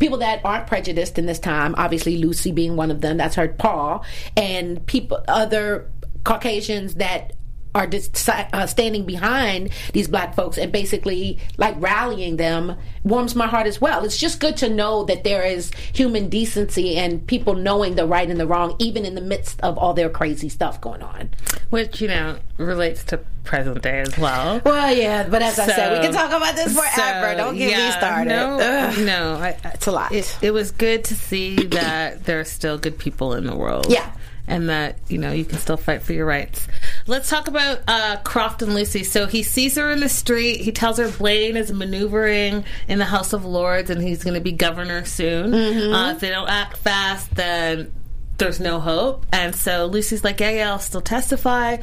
[0.00, 3.48] People that aren't prejudiced in this time, obviously Lucy being one of them, that's her
[3.48, 4.04] Paul,
[4.36, 5.88] and people, other
[6.26, 7.32] Caucasians that
[7.74, 13.46] are just uh, standing behind these black folks and basically like rallying them warms my
[13.46, 14.02] heart as well.
[14.02, 18.30] It's just good to know that there is human decency and people knowing the right
[18.30, 21.28] and the wrong, even in the midst of all their crazy stuff going on.
[21.68, 24.62] Which, you know, relates to present day as well.
[24.64, 27.32] Well, yeah, but as I said, we can talk about this forever.
[27.32, 28.30] So, Don't get me started.
[28.30, 28.98] No, Ugh.
[29.04, 30.12] no, I, I- It's a lot.
[30.12, 33.88] It, it was good to see that there are still good people in the world.
[33.90, 34.10] Yeah.
[34.48, 36.68] And that, you know, you can still fight for your rights.
[37.06, 39.02] Let's talk about uh, Croft and Lucy.
[39.02, 40.60] So he sees her in the street.
[40.60, 44.40] He tells her Blaine is maneuvering in the House of Lords and he's going to
[44.40, 45.50] be governor soon.
[45.50, 45.92] Mm-hmm.
[45.92, 47.92] Uh, if they don't act fast, then
[48.38, 49.26] there's no hope.
[49.32, 51.78] And so Lucy's like, yeah, yeah, I'll still testify.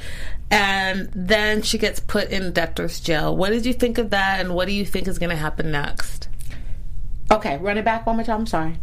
[0.50, 3.36] And then she gets put in debtor's jail.
[3.36, 4.40] What did you think of that?
[4.40, 6.30] And what do you think is going to happen next?
[7.32, 8.42] Okay, run it back one more time.
[8.42, 8.78] I'm sorry.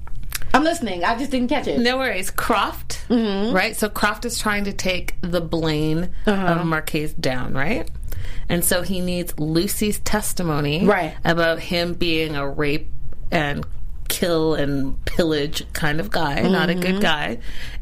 [0.52, 1.04] I'm listening.
[1.04, 1.78] I just didn't catch it.
[1.78, 2.30] No worries.
[2.30, 3.54] Croft, mm-hmm.
[3.54, 3.76] right?
[3.76, 6.60] So Croft is trying to take the Blaine uh-huh.
[6.60, 7.88] of Marquis down, right?
[8.48, 11.14] And so he needs Lucy's testimony Right.
[11.24, 12.88] about him being a rape
[13.30, 13.64] and
[14.08, 17.00] kill and pillage kind of guy, not a good mm-hmm.
[17.00, 17.38] guy.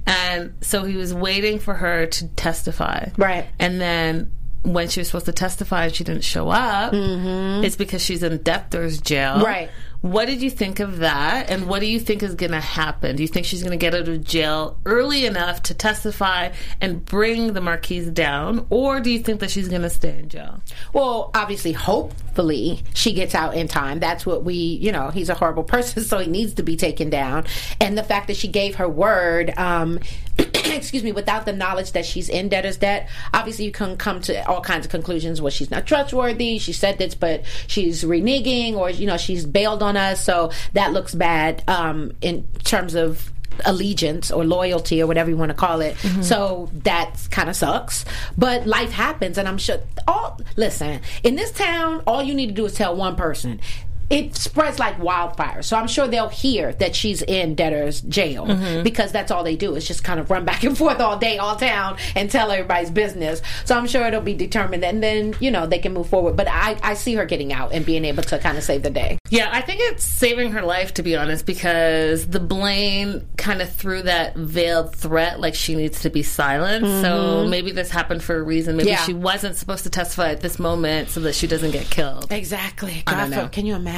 [0.07, 3.09] And so he was waiting for her to testify.
[3.17, 3.47] Right.
[3.59, 4.31] And then
[4.63, 7.65] when she was supposed to testify and she didn't show up, mm-hmm.
[7.65, 9.43] it's because she's in debtor's jail.
[9.43, 9.71] Right.
[10.01, 11.51] What did you think of that?
[11.51, 13.17] And what do you think is going to happen?
[13.17, 17.05] Do you think she's going to get out of jail early enough to testify and
[17.05, 18.67] bring the Marquise down?
[18.71, 20.61] Or do you think that she's going to stay in jail?
[20.93, 23.99] Well, obviously, hopefully, she gets out in time.
[23.99, 27.11] That's what we, you know, he's a horrible person, so he needs to be taken
[27.11, 27.47] down.
[27.81, 29.99] And the fact that she gave her word, um,
[30.79, 34.49] excuse me, without the knowledge that she's in debtor's debt, obviously, you can come to
[34.49, 35.41] all kinds of conclusions.
[35.41, 36.59] Well, she's not trustworthy.
[36.59, 40.23] She said this, but she's reneging, or you know, she's bailed on us.
[40.25, 43.33] So that looks bad um, in terms of
[43.65, 45.97] allegiance or loyalty or whatever you want to call it.
[46.23, 48.05] So that kind of sucks.
[48.37, 49.79] But life happens, and I'm sure.
[50.07, 53.61] All listen in this town, all you need to do is tell one person.
[54.11, 55.63] It spreads like wildfire.
[55.63, 58.83] So I'm sure they'll hear that she's in debtor's jail Mm-hmm.
[58.83, 61.39] because that's all they do is just kind of run back and forth all day,
[61.39, 63.43] all town, and tell everybody's business.
[63.65, 66.37] So I'm sure it'll be determined, and then you know they can move forward.
[66.37, 68.91] But I, I see her getting out and being able to kind of save the
[68.91, 69.19] day.
[69.29, 73.71] Yeah, I think it's saving her life to be honest, because the Blaine kind of
[73.71, 76.87] threw that veiled threat like she needs to be silent.
[77.03, 78.77] So maybe this happened for a reason.
[78.77, 79.03] Maybe Yeah.
[79.05, 82.33] she wasn't supposed to testify at this moment so that she doesn't get killed.
[82.33, 83.03] Exactly.
[83.05, 83.43] God, know.
[83.43, 83.98] for- can you imagine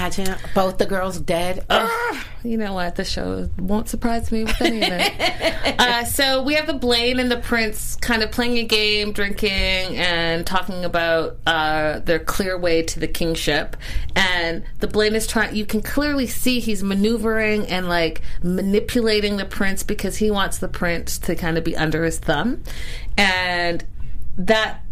[0.55, 1.65] both the girls dead?
[2.43, 2.97] You know what?
[2.97, 5.75] The show won't surprise me with any of it.
[5.79, 9.51] uh, so we have the Blaine and the Prince kind of playing a game, drinking,
[9.99, 13.77] and talking about uh, their clear way to the kingship.
[14.17, 15.55] And the Blaine is trying.
[15.55, 20.69] You can clearly see he's maneuvering and like manipulating the Prince because he wants the
[20.69, 22.63] Prince to kind of be under his thumb.
[23.19, 23.85] And
[24.39, 24.83] that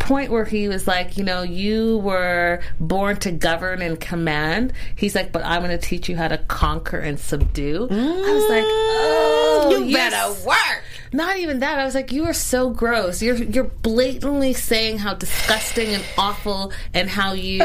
[0.00, 4.72] point where he was like, you know, you were born to govern and command.
[4.96, 7.86] He's like, but I'm going to teach you how to conquer and subdue.
[7.90, 8.66] I was like, mm.
[8.66, 10.82] oh, you you're better work.
[11.12, 11.78] Not even that.
[11.78, 13.22] I was like, you are so gross.
[13.22, 17.62] You're you're blatantly saying how disgusting and awful and how you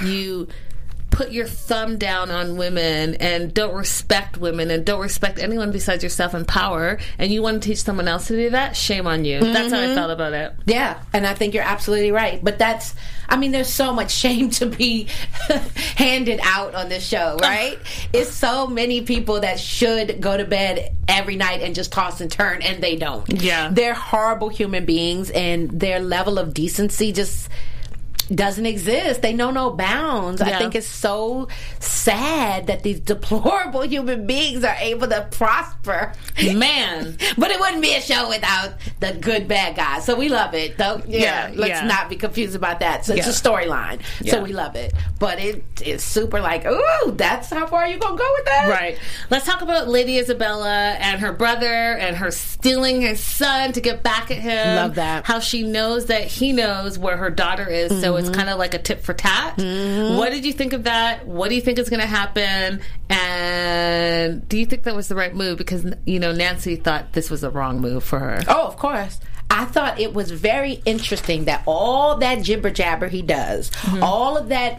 [0.08, 0.48] you
[1.18, 6.04] put your thumb down on women and don't respect women and don't respect anyone besides
[6.04, 9.24] yourself in power and you want to teach someone else to do that shame on
[9.24, 9.94] you that's how i mm-hmm.
[9.96, 12.42] felt about it Yeah, and I think you're absolutely right.
[12.42, 12.94] But that's,
[13.28, 15.08] I mean, there's so much shame to be
[15.96, 17.78] handed out on this show, right?
[18.12, 22.30] it's so many people that should go to bed every night and just toss and
[22.30, 23.42] turn, and they don't.
[23.42, 23.70] Yeah.
[23.72, 27.48] They're horrible human beings, and their level of decency just
[28.34, 29.22] doesn't exist.
[29.22, 30.40] They know no bounds.
[30.40, 31.48] I think it's so
[31.80, 36.12] sad that these deplorable human beings are able to prosper.
[36.54, 40.04] man But it wouldn't be a show without the good bad guys.
[40.04, 40.76] So we love it.
[40.76, 41.86] Though yeah, Yeah, let's yeah.
[41.86, 43.04] not be confused about that.
[43.04, 43.32] So it's Yeah.
[43.32, 43.34] a
[43.66, 44.00] storyline.
[44.20, 44.34] Yeah.
[44.34, 44.92] So we love it.
[45.18, 48.68] But it is super like, ooh, that's how far you gonna go with that?
[48.68, 48.98] Right.
[49.30, 54.02] Let's talk about Lady Isabella and her brother and her stealing his son to get
[54.02, 54.76] back at him.
[54.76, 55.24] Love that.
[55.24, 58.17] How she knows that he knows where her daughter is, so Mm-hmm.
[58.18, 59.56] It's kind of like a tit for tat.
[59.56, 61.26] What did you think of that?
[61.26, 62.80] What do you think is going to happen?
[63.10, 65.58] And do you think that was the right move?
[65.58, 68.40] Because, you know, Nancy thought this was the wrong move for her.
[68.48, 69.20] Oh, of course.
[69.50, 74.02] I thought it was very interesting that all that jibber jabber he does, Mm-hmm.
[74.02, 74.78] all of that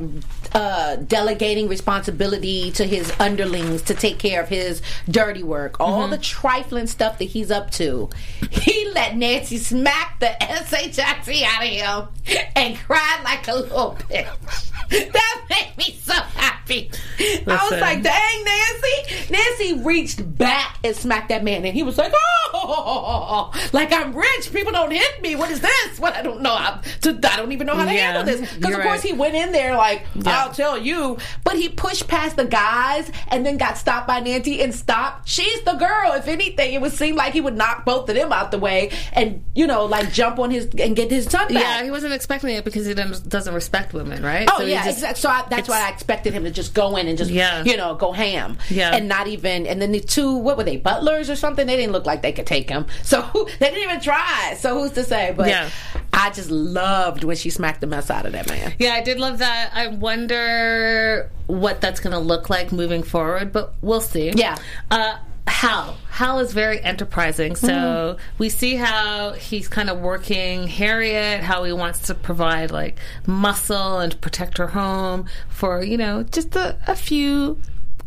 [0.54, 6.12] uh, delegating responsibility to his underlings to take care of his dirty work, all Mm-hmm.
[6.12, 8.10] the trifling stuff that he's up to,
[8.50, 10.32] he let Nancy smack the
[10.68, 14.69] shit out of him and cried like a little bitch.
[15.14, 16.92] That made me so happy.
[17.20, 19.32] I was like, dang, Nancy.
[19.32, 24.52] Nancy reached back and smacked that man, and he was like, oh, like I'm rich.
[24.54, 25.36] People don't hit me.
[25.36, 26.00] What is this?
[26.00, 26.54] What I don't know.
[26.54, 28.42] I, I don't even know how to Yeah, handle this.
[28.54, 29.04] Because, of course, right.
[29.04, 30.44] he went in there like, Yeah.
[30.44, 31.18] I'll tell you.
[31.44, 35.28] But he pushed past the guys and then got stopped by Nancy and stopped.
[35.28, 36.14] She's the girl.
[36.14, 38.92] If anything, it would seem like he would knock both of them out the way
[39.14, 41.62] and, you know, like jump on his and get his son back.
[41.64, 44.48] Yeah, he wasn't expecting it because he doesn't, respect women, right?
[44.52, 45.22] Oh So he yeah, just- exactly.
[45.22, 47.64] So I, that's why I expected him to just go in and just, Yeah.
[47.64, 48.58] you know, go ham.
[48.70, 48.96] Yeah.
[48.96, 49.66] and not even.
[49.68, 51.66] And then the two, what were they, butlers or something?
[51.68, 52.86] They didn't look like they could take him.
[53.04, 53.22] So
[53.60, 54.56] they didn't even try.
[54.60, 55.34] So who's to say?
[55.36, 55.70] But Yeah.
[56.14, 58.74] I just loved when she smacked the mess out of that man.
[58.80, 59.72] Yeah, I did love that.
[59.74, 64.32] I wonder what that's going to look like moving forward, but we'll see.
[64.32, 64.58] Yeah.
[64.92, 65.18] Uh,
[65.50, 65.98] Hal.
[66.12, 67.56] Hal is very enterprising.
[67.56, 68.22] So Mm-hmm.
[68.38, 74.00] we see how he's kind of working Harriet, how he wants to provide like muscle
[74.00, 77.60] and protect her home for, you know, just a, a few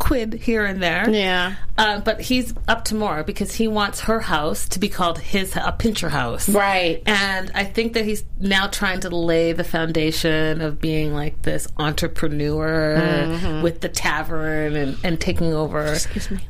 [0.03, 1.09] quid here and there.
[1.09, 1.55] Yeah.
[1.79, 5.55] Uh, but he's up to more because he wants her house to be called his
[5.57, 6.49] a pincher house.
[6.49, 7.03] Right.
[7.07, 11.69] And I think that he's now trying to lay the foundation of being like this
[11.79, 15.97] entrepreneur with the tavern and, and taking over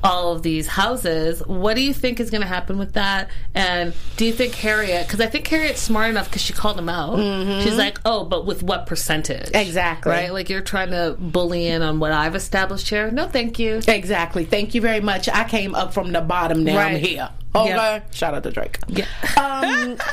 [0.02, 1.40] all of these houses.
[1.46, 3.30] What do you think is going to happen with that?
[3.54, 6.88] And do you think Harriet, because I think Harriet's smart enough because she called him
[6.88, 7.18] out.
[7.62, 9.50] She's like, oh, but with what percentage?
[9.54, 10.10] Exactly.
[10.10, 10.32] Right?
[10.32, 13.10] Like you're trying to bully in on what I've established here.
[13.10, 13.81] No, thank you.
[13.87, 14.44] Exactly.
[14.44, 15.28] Thank you very much.
[15.28, 16.64] I came up from the bottom.
[16.64, 17.31] Now I'm here.
[17.54, 17.68] Okay.
[17.68, 18.00] Yeah.
[18.12, 18.78] Shout out to Drake.
[18.88, 19.04] Yeah.
[19.36, 19.96] Um,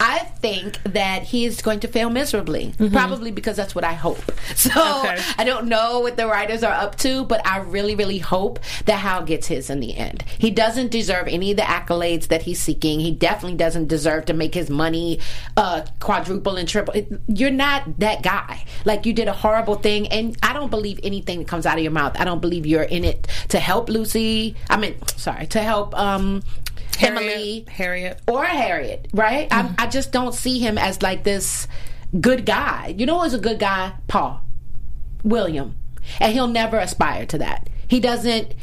[0.00, 2.74] I think that he is going to fail miserably.
[2.92, 4.18] Probably because that's what I hope.
[4.54, 5.06] So Mm-hmm.
[5.06, 5.22] Okay.
[5.38, 8.96] I don't know what the writers are up to, but I really, really hope that
[8.98, 10.22] Hal gets his in the end.
[10.38, 13.00] He doesn't deserve any of the accolades that he's seeking.
[13.00, 15.18] He definitely doesn't deserve to make his money
[15.56, 16.94] uh, quadruple and triple.
[16.94, 18.64] It- You're not that guy.
[18.84, 21.82] Like you did a horrible thing, and I don't believe anything that comes out of
[21.82, 22.14] your mouth.
[22.18, 24.54] I don't believe you're in it to help Lucy.
[24.70, 26.42] I mean, sorry, to help um, Um,
[27.00, 28.20] Emily Harriet.
[28.28, 29.48] or Harriet, right?
[29.50, 31.66] I, I just don't see him as like this
[32.20, 32.94] good guy.
[32.96, 33.92] You know, who's a good guy?
[34.06, 34.42] Paul.
[35.24, 35.74] William,
[36.20, 37.68] and he'll never aspire to that.
[37.88, 38.54] He doesn't.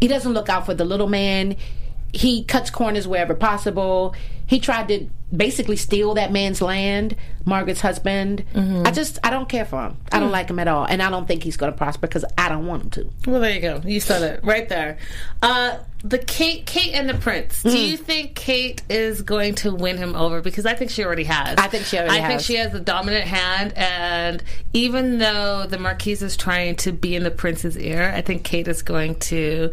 [0.00, 1.56] He doesn't look out for the little man.
[2.12, 4.14] He cuts corners wherever possible.
[4.46, 8.44] He tried to basically steal that man's land, Margaret's husband.
[8.52, 8.86] Mm-hmm.
[8.86, 9.96] I just, I don't care for him.
[10.10, 10.32] I don't mm.
[10.32, 12.66] like him at all, and I don't think he's going to prosper because I don't
[12.66, 13.30] want him to.
[13.30, 13.80] Well, there you go.
[13.84, 14.98] You said it right there.
[15.40, 17.62] Uh, the Kate, Kate and the Prince.
[17.62, 18.02] Do you hmm.
[18.02, 20.40] think Kate is going to win him over?
[20.40, 21.56] Because I think she already has.
[21.58, 22.44] I think she already I think has.
[22.44, 27.22] she has the dominant hand, and even though the Marquise is trying to be in
[27.22, 29.70] the Prince's ear, I think Kate is going to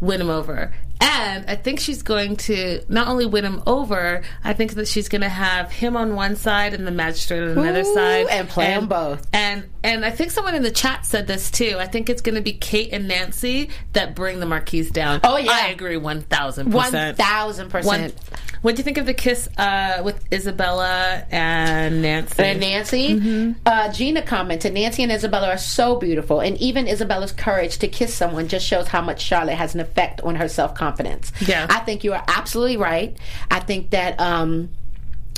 [0.00, 0.72] win him over.
[1.04, 5.08] And I think she's going to not only win him over, I think that she's
[5.08, 8.48] going to have him on one side and the magistrate on another Ooh, side, and
[8.48, 9.26] play them both.
[9.32, 11.76] and and I think someone in the chat said this too.
[11.78, 15.20] I think it's going to be Kate and Nancy that bring the Marquise down.
[15.22, 15.50] Oh, yeah.
[15.52, 17.18] I agree one thousand One percent.
[17.18, 17.82] thousand One.
[17.82, 18.14] percent.
[18.62, 22.42] What do you think of the kiss uh, with Isabella and Nancy?
[22.42, 27.76] And Nancy, uh, Gina commented, Nancy and Isabella are so beautiful, and even Isabella's courage
[27.80, 30.93] to kiss someone just shows how much Charlotte has an effect on her self confidence.
[31.40, 31.66] Yeah.
[31.68, 33.16] I think you are absolutely right.
[33.50, 34.70] I think that, um,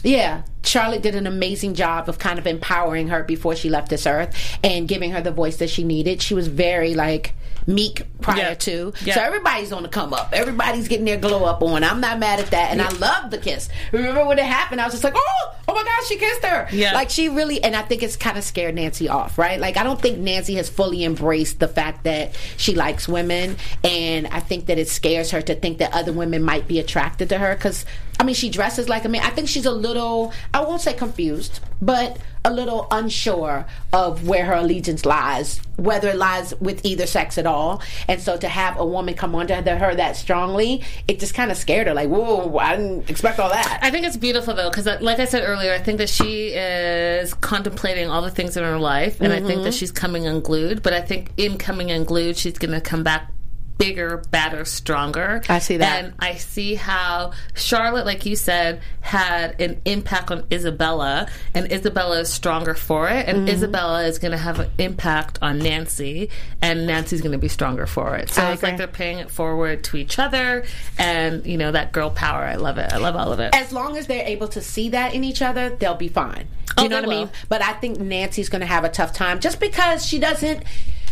[0.03, 4.07] yeah, Charlotte did an amazing job of kind of empowering her before she left this
[4.07, 6.21] earth and giving her the voice that she needed.
[6.23, 7.35] She was very like
[7.67, 8.55] meek prior Yeah.
[8.55, 8.93] to.
[9.05, 9.15] Yeah.
[9.15, 10.31] So everybody's on the come up.
[10.33, 11.83] Everybody's getting their glow up on.
[11.83, 12.71] I'm not mad at that.
[12.71, 13.69] And I love the kiss.
[13.91, 14.81] Remember when it happened?
[14.81, 16.69] I was just like, oh my gosh, she kissed her.
[16.73, 16.93] Yeah.
[16.93, 19.61] Like she really, and I think it's kind of scared Nancy off, right?
[19.61, 24.27] Like I don't think Nancy has fully embraced the fact that she likes women, and
[24.29, 27.39] I think that it scares her to think that other women might be attracted to
[27.39, 27.85] her because.
[28.19, 29.21] I mean, she dresses like a man.
[29.25, 34.47] I think she's a little, I won't say confused, but a little unsure of where
[34.47, 37.83] her allegiance lies, whether it lies with either sex at all.
[38.09, 41.59] And so to have a woman come onto her that strongly, it just kind of
[41.59, 41.93] scared her.
[41.95, 43.81] Like, whoa, I didn't expect all that.
[43.83, 47.35] I think it's beautiful though, because like I said earlier, I think that she is
[47.35, 49.63] contemplating all the things in her life, and I think Mm-hmm.
[49.65, 50.83] that she's coming unglued.
[50.83, 53.31] But I think in coming unglued, she's going to come back
[53.79, 55.43] bigger, badder, stronger.
[55.49, 56.05] I see that.
[56.05, 62.21] and I see how Charlotte, like you said, had an impact on Isabella, and Isabella
[62.21, 63.49] is stronger for it, and Mm-hmm.
[63.49, 66.31] Isabella is going to have an impact on Nancy,
[66.63, 68.31] and Nancy's going to be stronger for it.
[68.31, 70.65] So I it's like they're paying it forward to each other,
[70.99, 72.45] and you know that girl power.
[72.45, 72.93] I love it.
[72.93, 73.55] I love all of it.
[73.55, 76.49] as long as they're able to see that in each other, they'll be fine.
[76.79, 77.31] Oh, you know they what I mean?
[77.51, 80.63] But I think Nancy's going to have a tough time just because she doesn't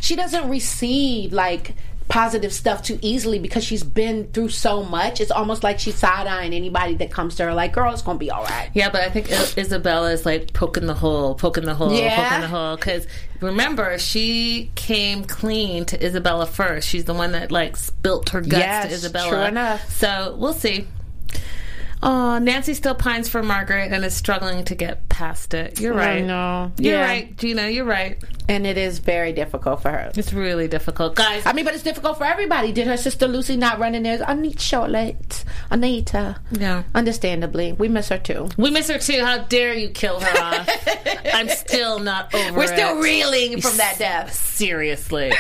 [0.01, 1.75] she doesn't receive like
[2.09, 5.21] positive stuff too easily because she's been through so much.
[5.21, 8.17] It's almost like she's side eyeing anybody that comes to her like, "Girl, it's going
[8.19, 11.65] to be all right." Yeah, but I think Isabella is like poking the hole, poking
[11.65, 12.29] the hole, Yeah.
[12.29, 12.77] poking the hole.
[12.77, 13.07] Because
[13.41, 16.89] remember, she came clean to Isabella first.
[16.89, 19.29] She's the one that like spilt her guts Yes, to Isabella.
[19.31, 19.91] true enough.
[19.93, 20.87] So we'll see.
[22.07, 25.81] Oh, Nancy still pines for Margaret and is struggling to get past it.
[25.81, 26.25] You're I right.
[26.25, 26.71] know.
[26.79, 27.03] You're Yeah.
[27.07, 27.69] right, Gina.
[27.69, 28.23] You're right.
[28.47, 30.13] And it is very difficult for her.
[30.15, 31.47] It's really difficult, guys.
[31.47, 32.73] I mean, but it's difficult for everybody.
[32.73, 34.23] Did her sister Lucy not run in there?
[34.29, 35.45] I need Charlotte.
[35.71, 36.37] I need her.
[36.51, 36.83] Yeah.
[36.95, 38.51] Understandably, we miss her too.
[38.59, 39.25] we miss her too.
[39.25, 40.69] How dare you kill her off?
[41.33, 42.49] I'm still not over.
[42.49, 42.55] It.
[42.55, 44.35] We're still reeling from that death.
[44.35, 45.33] Seriously.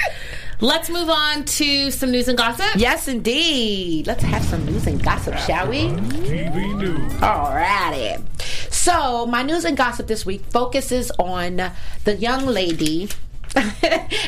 [0.60, 2.76] Let's move on to some news and gossip.
[2.76, 4.06] Yes, indeed.
[4.06, 5.88] Let's have some news and gossip, shall we?
[5.88, 7.12] TV News.
[7.14, 8.22] Alrighty.
[8.72, 11.72] So, my news and gossip this week focuses on
[12.04, 13.08] the young lady.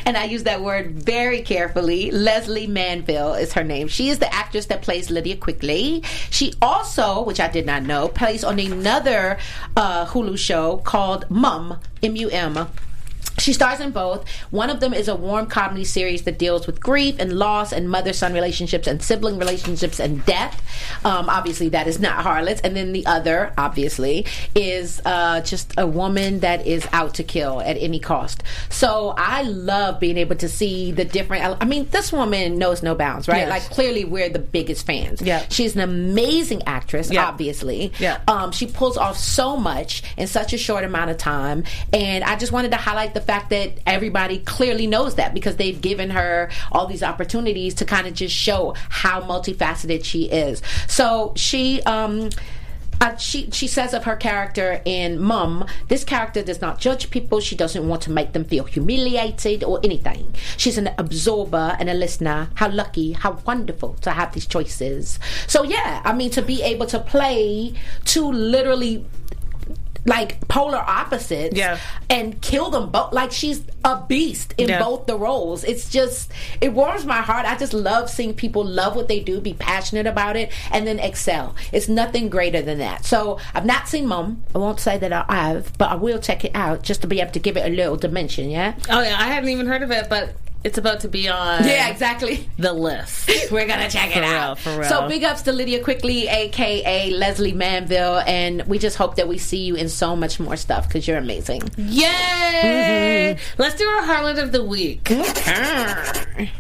[0.05, 2.11] and I use that word very carefully.
[2.11, 3.89] Lesley Manville is her name.
[3.89, 6.03] She is the actress that plays Lydia Quigley.
[6.31, 9.39] She also, which I did not know, plays on another
[9.77, 12.69] uh, Hulu show called Mum, M U M.
[13.39, 14.29] She stars in both.
[14.51, 17.91] One of them is a warm comedy series that deals with grief and loss and
[17.91, 20.63] mother son relationships and sibling relationships and death.
[21.05, 22.61] Um, obviously, that is not Harlots.
[22.63, 27.61] And then the other, obviously, is uh, just a woman that is out to kill
[27.61, 28.43] at any cost.
[28.71, 31.59] So I love being able to see the different.
[31.61, 33.39] I mean, this woman knows no bounds, right?
[33.39, 33.51] Yes.
[33.51, 35.21] Like, clearly, we're the biggest fans.
[35.21, 35.45] Yeah.
[35.51, 37.27] She's an amazing actress, Yeah.
[37.27, 37.93] obviously.
[37.99, 38.21] Yeah.
[38.29, 41.65] Um, she pulls off so much in such a short amount of time.
[41.93, 45.81] And I just wanted to highlight the fact that everybody clearly knows that because they've
[45.81, 50.63] given her all these opportunities to kind of just show how multifaceted she is.
[50.87, 52.31] So she, um,
[53.01, 57.41] uh, she she says of her character in Mum, this character does not judge people.
[57.41, 60.35] She doesn't want to make them feel humiliated or anything.
[60.57, 62.49] She's an absorber and a listener.
[62.55, 65.19] How lucky, how wonderful to have these choices.
[65.47, 69.05] So yeah, I mean to be able to play two literally
[70.07, 71.79] like polar opposites Yeah.
[72.09, 73.13] and kill them both.
[73.13, 74.79] Like she's a beast in Yeah.
[74.83, 75.65] both the roles.
[75.65, 77.45] It's just it warms my heart.
[77.47, 80.99] I just love seeing people love what they do be passionate about it and then
[80.99, 81.55] excel.
[81.73, 83.05] It's nothing greater than that.
[83.05, 86.45] So i've not seen mom i won't say that i have but i will check
[86.45, 88.75] it out just to be able to give it a little dimension yeah?
[88.89, 90.35] Oh yeah, I hadn't even heard of it, but
[90.67, 93.31] it's about to be on yeah exactly the list.
[93.53, 94.59] We're gonna check it For real, out.
[94.59, 94.89] for real.
[94.89, 99.39] So big ups to Lydia Quigley, aka Lesley Manville, and we just hope that we
[99.39, 101.63] see you in so much more stuff because you're amazing.
[101.77, 103.37] Yay!
[103.39, 103.63] Mm-hmm.
[103.63, 105.09] Let's do our harlot of the week.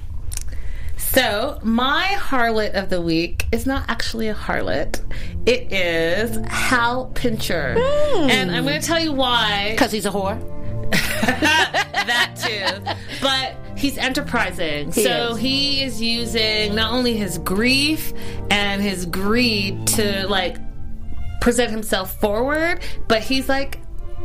[0.98, 5.00] So, my harlot of the week is not actually a harlot.
[5.46, 7.74] It is Hal Pincher.
[7.78, 8.30] Mm.
[8.30, 9.70] And I'm going to tell you why.
[9.70, 10.38] Because he's a whore.
[12.06, 12.94] that too.
[13.20, 14.92] But he's enterprising.
[14.92, 15.38] so is.
[15.38, 18.12] he is using not only his grief
[18.50, 20.56] and his greed to like
[21.40, 23.78] present himself forward, but he's like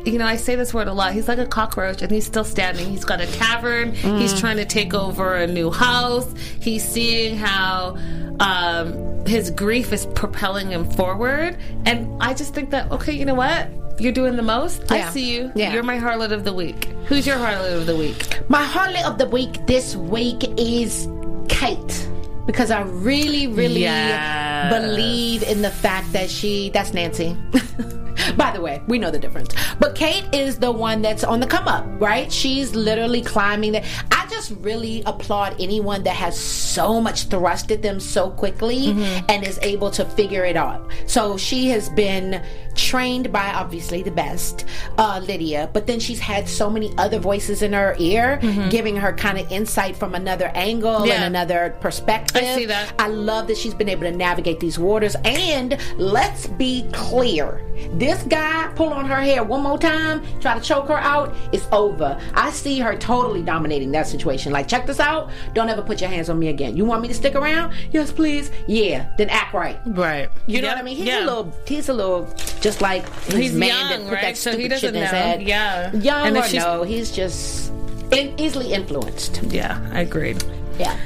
[0.06, 1.14] you know, I say this word a lot.
[1.14, 2.90] He's like a cockroach and he's still standing.
[2.90, 3.94] He's got a cavern.
[3.94, 6.32] He's trying to take over a new house.
[6.60, 7.98] He's seeing how
[8.40, 11.58] um, his grief is propelling him forward.
[11.86, 13.70] And I just think that, okay, you know what?
[14.00, 14.84] You're doing the most.
[14.90, 15.08] Yeah.
[15.08, 15.52] I see you.
[15.54, 15.74] Yeah.
[15.74, 16.86] You're my harlot of the week.
[17.06, 18.40] Who's your harlot of the week?
[18.50, 21.08] My harlot of the week this week is
[21.48, 22.08] Kate.
[22.48, 24.74] Because I really, really Yes.
[24.74, 27.38] believe in the fact that she, that's Nancy.
[28.38, 29.54] By the way, we know the difference.
[29.80, 32.32] But Kate is the one that's on the come up, right?
[32.32, 33.86] She's literally climbing the.
[34.12, 39.26] I just really applaud anyone that has so much thrust at them so quickly mm-hmm.
[39.30, 40.90] and is able to figure it out.
[41.08, 42.44] So she has been
[42.82, 44.66] trained by obviously the best,
[44.98, 49.14] uh, Lydia, but then she's had so many other voices in her ear, giving her
[49.14, 51.16] kind of insight from another angle Yeah.
[51.16, 52.42] and another perspective.
[52.44, 52.94] I see that.
[53.00, 55.16] I love that she's been able to navigate these waters.
[55.26, 57.62] And let's be clear
[57.94, 61.68] this guy pull on her hair one more time, try to choke her out, it's
[61.72, 62.20] over.
[62.34, 64.52] I see her totally dominating that situation.
[64.52, 65.30] Like, check this out.
[65.54, 66.78] Don't ever put your hands on me again.
[66.78, 67.74] You want me to stick around?
[67.92, 68.52] Yes, please.
[68.68, 69.80] Yeah, then act right.
[69.86, 70.30] Right.
[70.48, 70.98] You know what I mean?
[70.98, 72.28] He's a little, he's a little,
[72.62, 74.22] just like his He's man young, right?
[74.22, 75.02] that So he doesn't know.
[75.02, 75.42] head.
[75.42, 75.92] Yeah.
[75.94, 77.72] young And or no, he's just
[78.12, 79.42] in, easily influenced.
[79.44, 80.36] Yeah, I agree.
[80.80, 80.98] Yeah.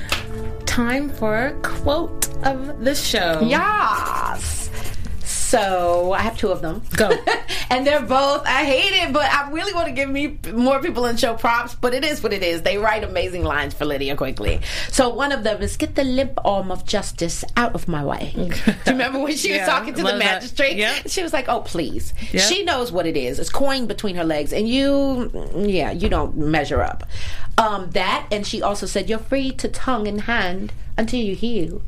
[0.65, 3.39] Time for a quote of the show.
[3.41, 4.64] Yes.
[5.45, 6.81] So I have two of them.
[6.97, 7.11] Go.
[7.69, 8.45] and they're both.
[8.47, 11.75] I hate it, but I really want to give me more people in show props.
[11.75, 12.63] But it is what it is.
[12.63, 14.61] They write amazing lines for Lydia Quigley.
[14.89, 18.33] So one of them is "Get the limp arm of justice out of my way."
[18.35, 20.77] Do you remember when she was talking to the magistrate?
[20.77, 20.95] Yeah.
[21.05, 22.41] She was like, "Oh, please." Yeah.
[22.41, 23.37] She knows what it is.
[23.37, 27.03] It's coin between her legs, and you, yeah, you don't measure up.
[27.59, 31.81] Um, that, and she also said, "You're free to tongue and hand until you heal."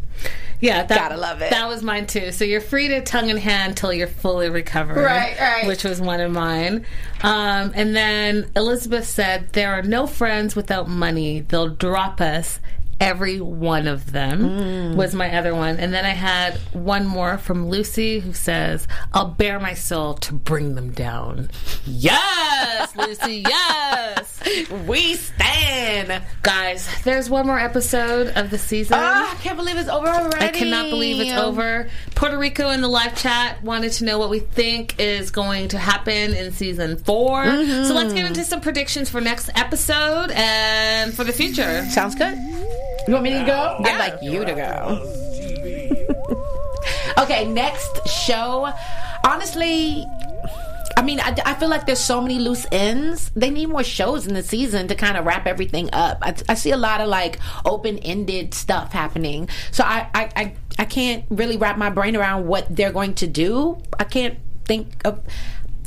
[0.60, 1.52] Yeah, that, Gotta love it.
[1.52, 2.32] That was mine too.
[2.32, 4.98] So you're free to tongue in hand till you're fully recovered.
[4.98, 5.68] Right, right.
[5.68, 6.86] Which was one of mine.
[7.22, 11.42] Um, and then Elizabeth said, There are no friends without money.
[11.42, 12.60] They'll drop us.
[13.00, 14.96] Every one of them Mm.
[14.96, 15.78] was my other one.
[15.78, 20.34] And then I had one more from Lucy who says, I'll bare my soul to
[20.34, 21.50] bring them down.
[21.86, 24.40] Yes, Lucy, yes.
[24.88, 26.22] We stand.
[26.42, 28.98] Guys, there's one more episode of the season.
[29.00, 30.46] Ah, I can't believe it's over already.
[30.46, 31.90] I cannot believe it's over.
[32.16, 35.78] Puerto Rico in the live chat wanted to know what we think is going to
[35.78, 41.24] happen in season 4 So let's get into some predictions for next episode and for
[41.24, 41.86] the future.
[41.86, 42.38] Sounds good.
[43.08, 43.78] You want me to go?
[43.80, 43.88] Yeah.
[43.88, 45.24] I'd like you to go.
[47.24, 48.72] okay, next show.
[49.24, 50.06] Honestly,
[50.98, 53.30] I mean, I, I feel like there's so many loose ends.
[53.36, 56.18] They need more shows in the season to kind of wrap everything up.
[56.24, 59.48] I, I see a lot of like open ended stuff happening.
[59.72, 63.28] So I, I, I, I can't really wrap my brain around what they're going to
[63.28, 63.78] do.
[64.00, 65.24] I can't think of,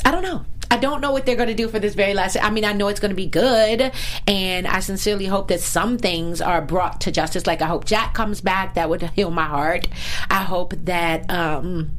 [0.04, 0.44] I don't know.
[0.70, 2.36] I don't know what they're going to do for this very last.
[2.40, 3.92] I mean, I know it's going to be good,
[4.26, 7.46] and I sincerely hope that some things are brought to justice.
[7.46, 8.74] Like I hope Jack comes back.
[8.74, 9.88] That would heal my heart.
[10.30, 11.30] I hope that.
[11.30, 11.90] um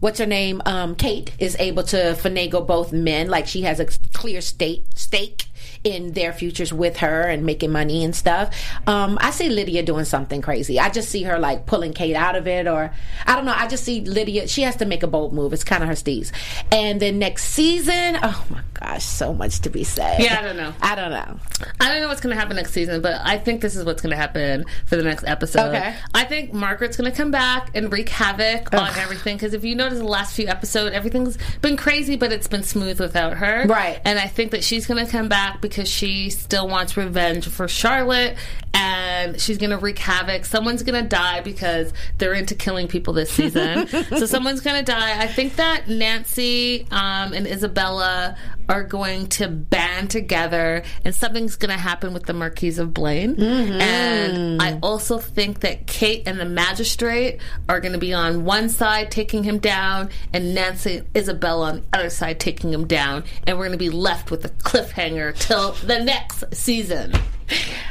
[0.00, 0.60] what's her name?
[0.66, 3.28] Um, Kate is able to finagle both men.
[3.28, 5.45] Like she has a clear state stake
[5.86, 8.52] in their futures with her and making money and stuff.
[8.88, 10.80] Um, I see Lydia doing something crazy.
[10.80, 12.92] I just see her like pulling Kate out of it, or
[13.24, 13.54] I don't know.
[13.56, 14.48] I just see Lydia.
[14.48, 15.52] She has to make a bold move.
[15.52, 16.32] It's kind of her steez.
[16.72, 20.20] And then next season, oh my gosh, so much to be said.
[20.20, 20.74] Yeah, I don't know.
[20.82, 21.38] I don't know.
[21.80, 24.02] I don't know what's going to happen next season, but I think this is what's
[24.02, 25.68] going to happen for the next episode.
[25.68, 25.94] Okay.
[26.16, 29.76] I think Margaret's going to come back and wreak havoc on everything because if you
[29.76, 33.66] notice the last few episodes, everything's been crazy, but it's been smooth without her.
[33.68, 34.00] Right.
[34.04, 37.46] And I think that she's going to come back because because she still wants revenge
[37.46, 38.34] for Charlotte
[38.72, 40.46] and she's going to wreak havoc.
[40.46, 43.86] Someone's going to die because they're into killing people this season.
[44.08, 45.20] so someone's going to die.
[45.20, 48.38] I think that Nancy um, and Isabella
[48.68, 53.36] are going to band together and something's going to happen with the Marquis of Blaine.
[53.36, 53.80] Mm-hmm.
[53.80, 58.68] And I also think that Kate and the magistrate are going to be on one
[58.68, 63.24] side taking him down and Nancy and Isabella on the other side taking him down.
[63.46, 67.12] And we're going to be left with a cliffhanger till the next season.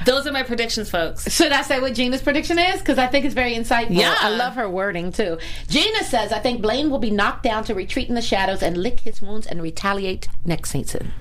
[0.05, 1.31] Those are my predictions, folks.
[1.33, 2.79] Should I say what Gina's prediction is?
[2.79, 3.97] Because I think it's very insightful.
[3.97, 4.15] Yeah.
[4.19, 5.37] I love her wording too.
[5.67, 8.77] Gina says, I think Blaine will be knocked down to retreat in the shadows and
[8.77, 11.11] lick his wounds and retaliate next season.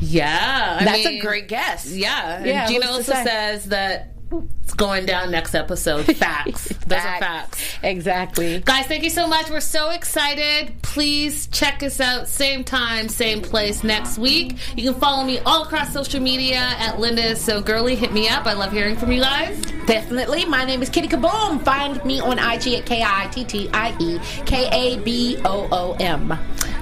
[0.00, 1.90] Yeah, I That's a great guess.
[1.92, 3.24] Yeah, Yeah, Gina also say?
[3.24, 4.14] says that
[4.62, 6.04] it's going down next episode.
[6.16, 6.68] Facts.
[6.86, 7.78] Those are facts.
[7.82, 8.60] Exactly.
[8.60, 9.50] Guys, thank you so much.
[9.50, 10.80] We're so excited.
[10.82, 14.56] Please check us out, same time, same place next week.
[14.76, 17.94] You can follow me all across social media at Linda So Girly.
[17.94, 18.46] Hit me up.
[18.46, 19.60] I love hearing from you guys.
[19.86, 20.44] Definitely.
[20.46, 21.62] My name is Kitty Kaboom.
[21.64, 25.68] Find me on IG at K I T T I E K A B O
[25.70, 26.38] O M.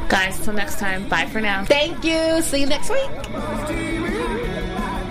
[0.09, 1.09] Guys, till next time.
[1.09, 1.64] Bye for now.
[1.64, 2.40] Thank you.
[2.42, 4.12] See you next week.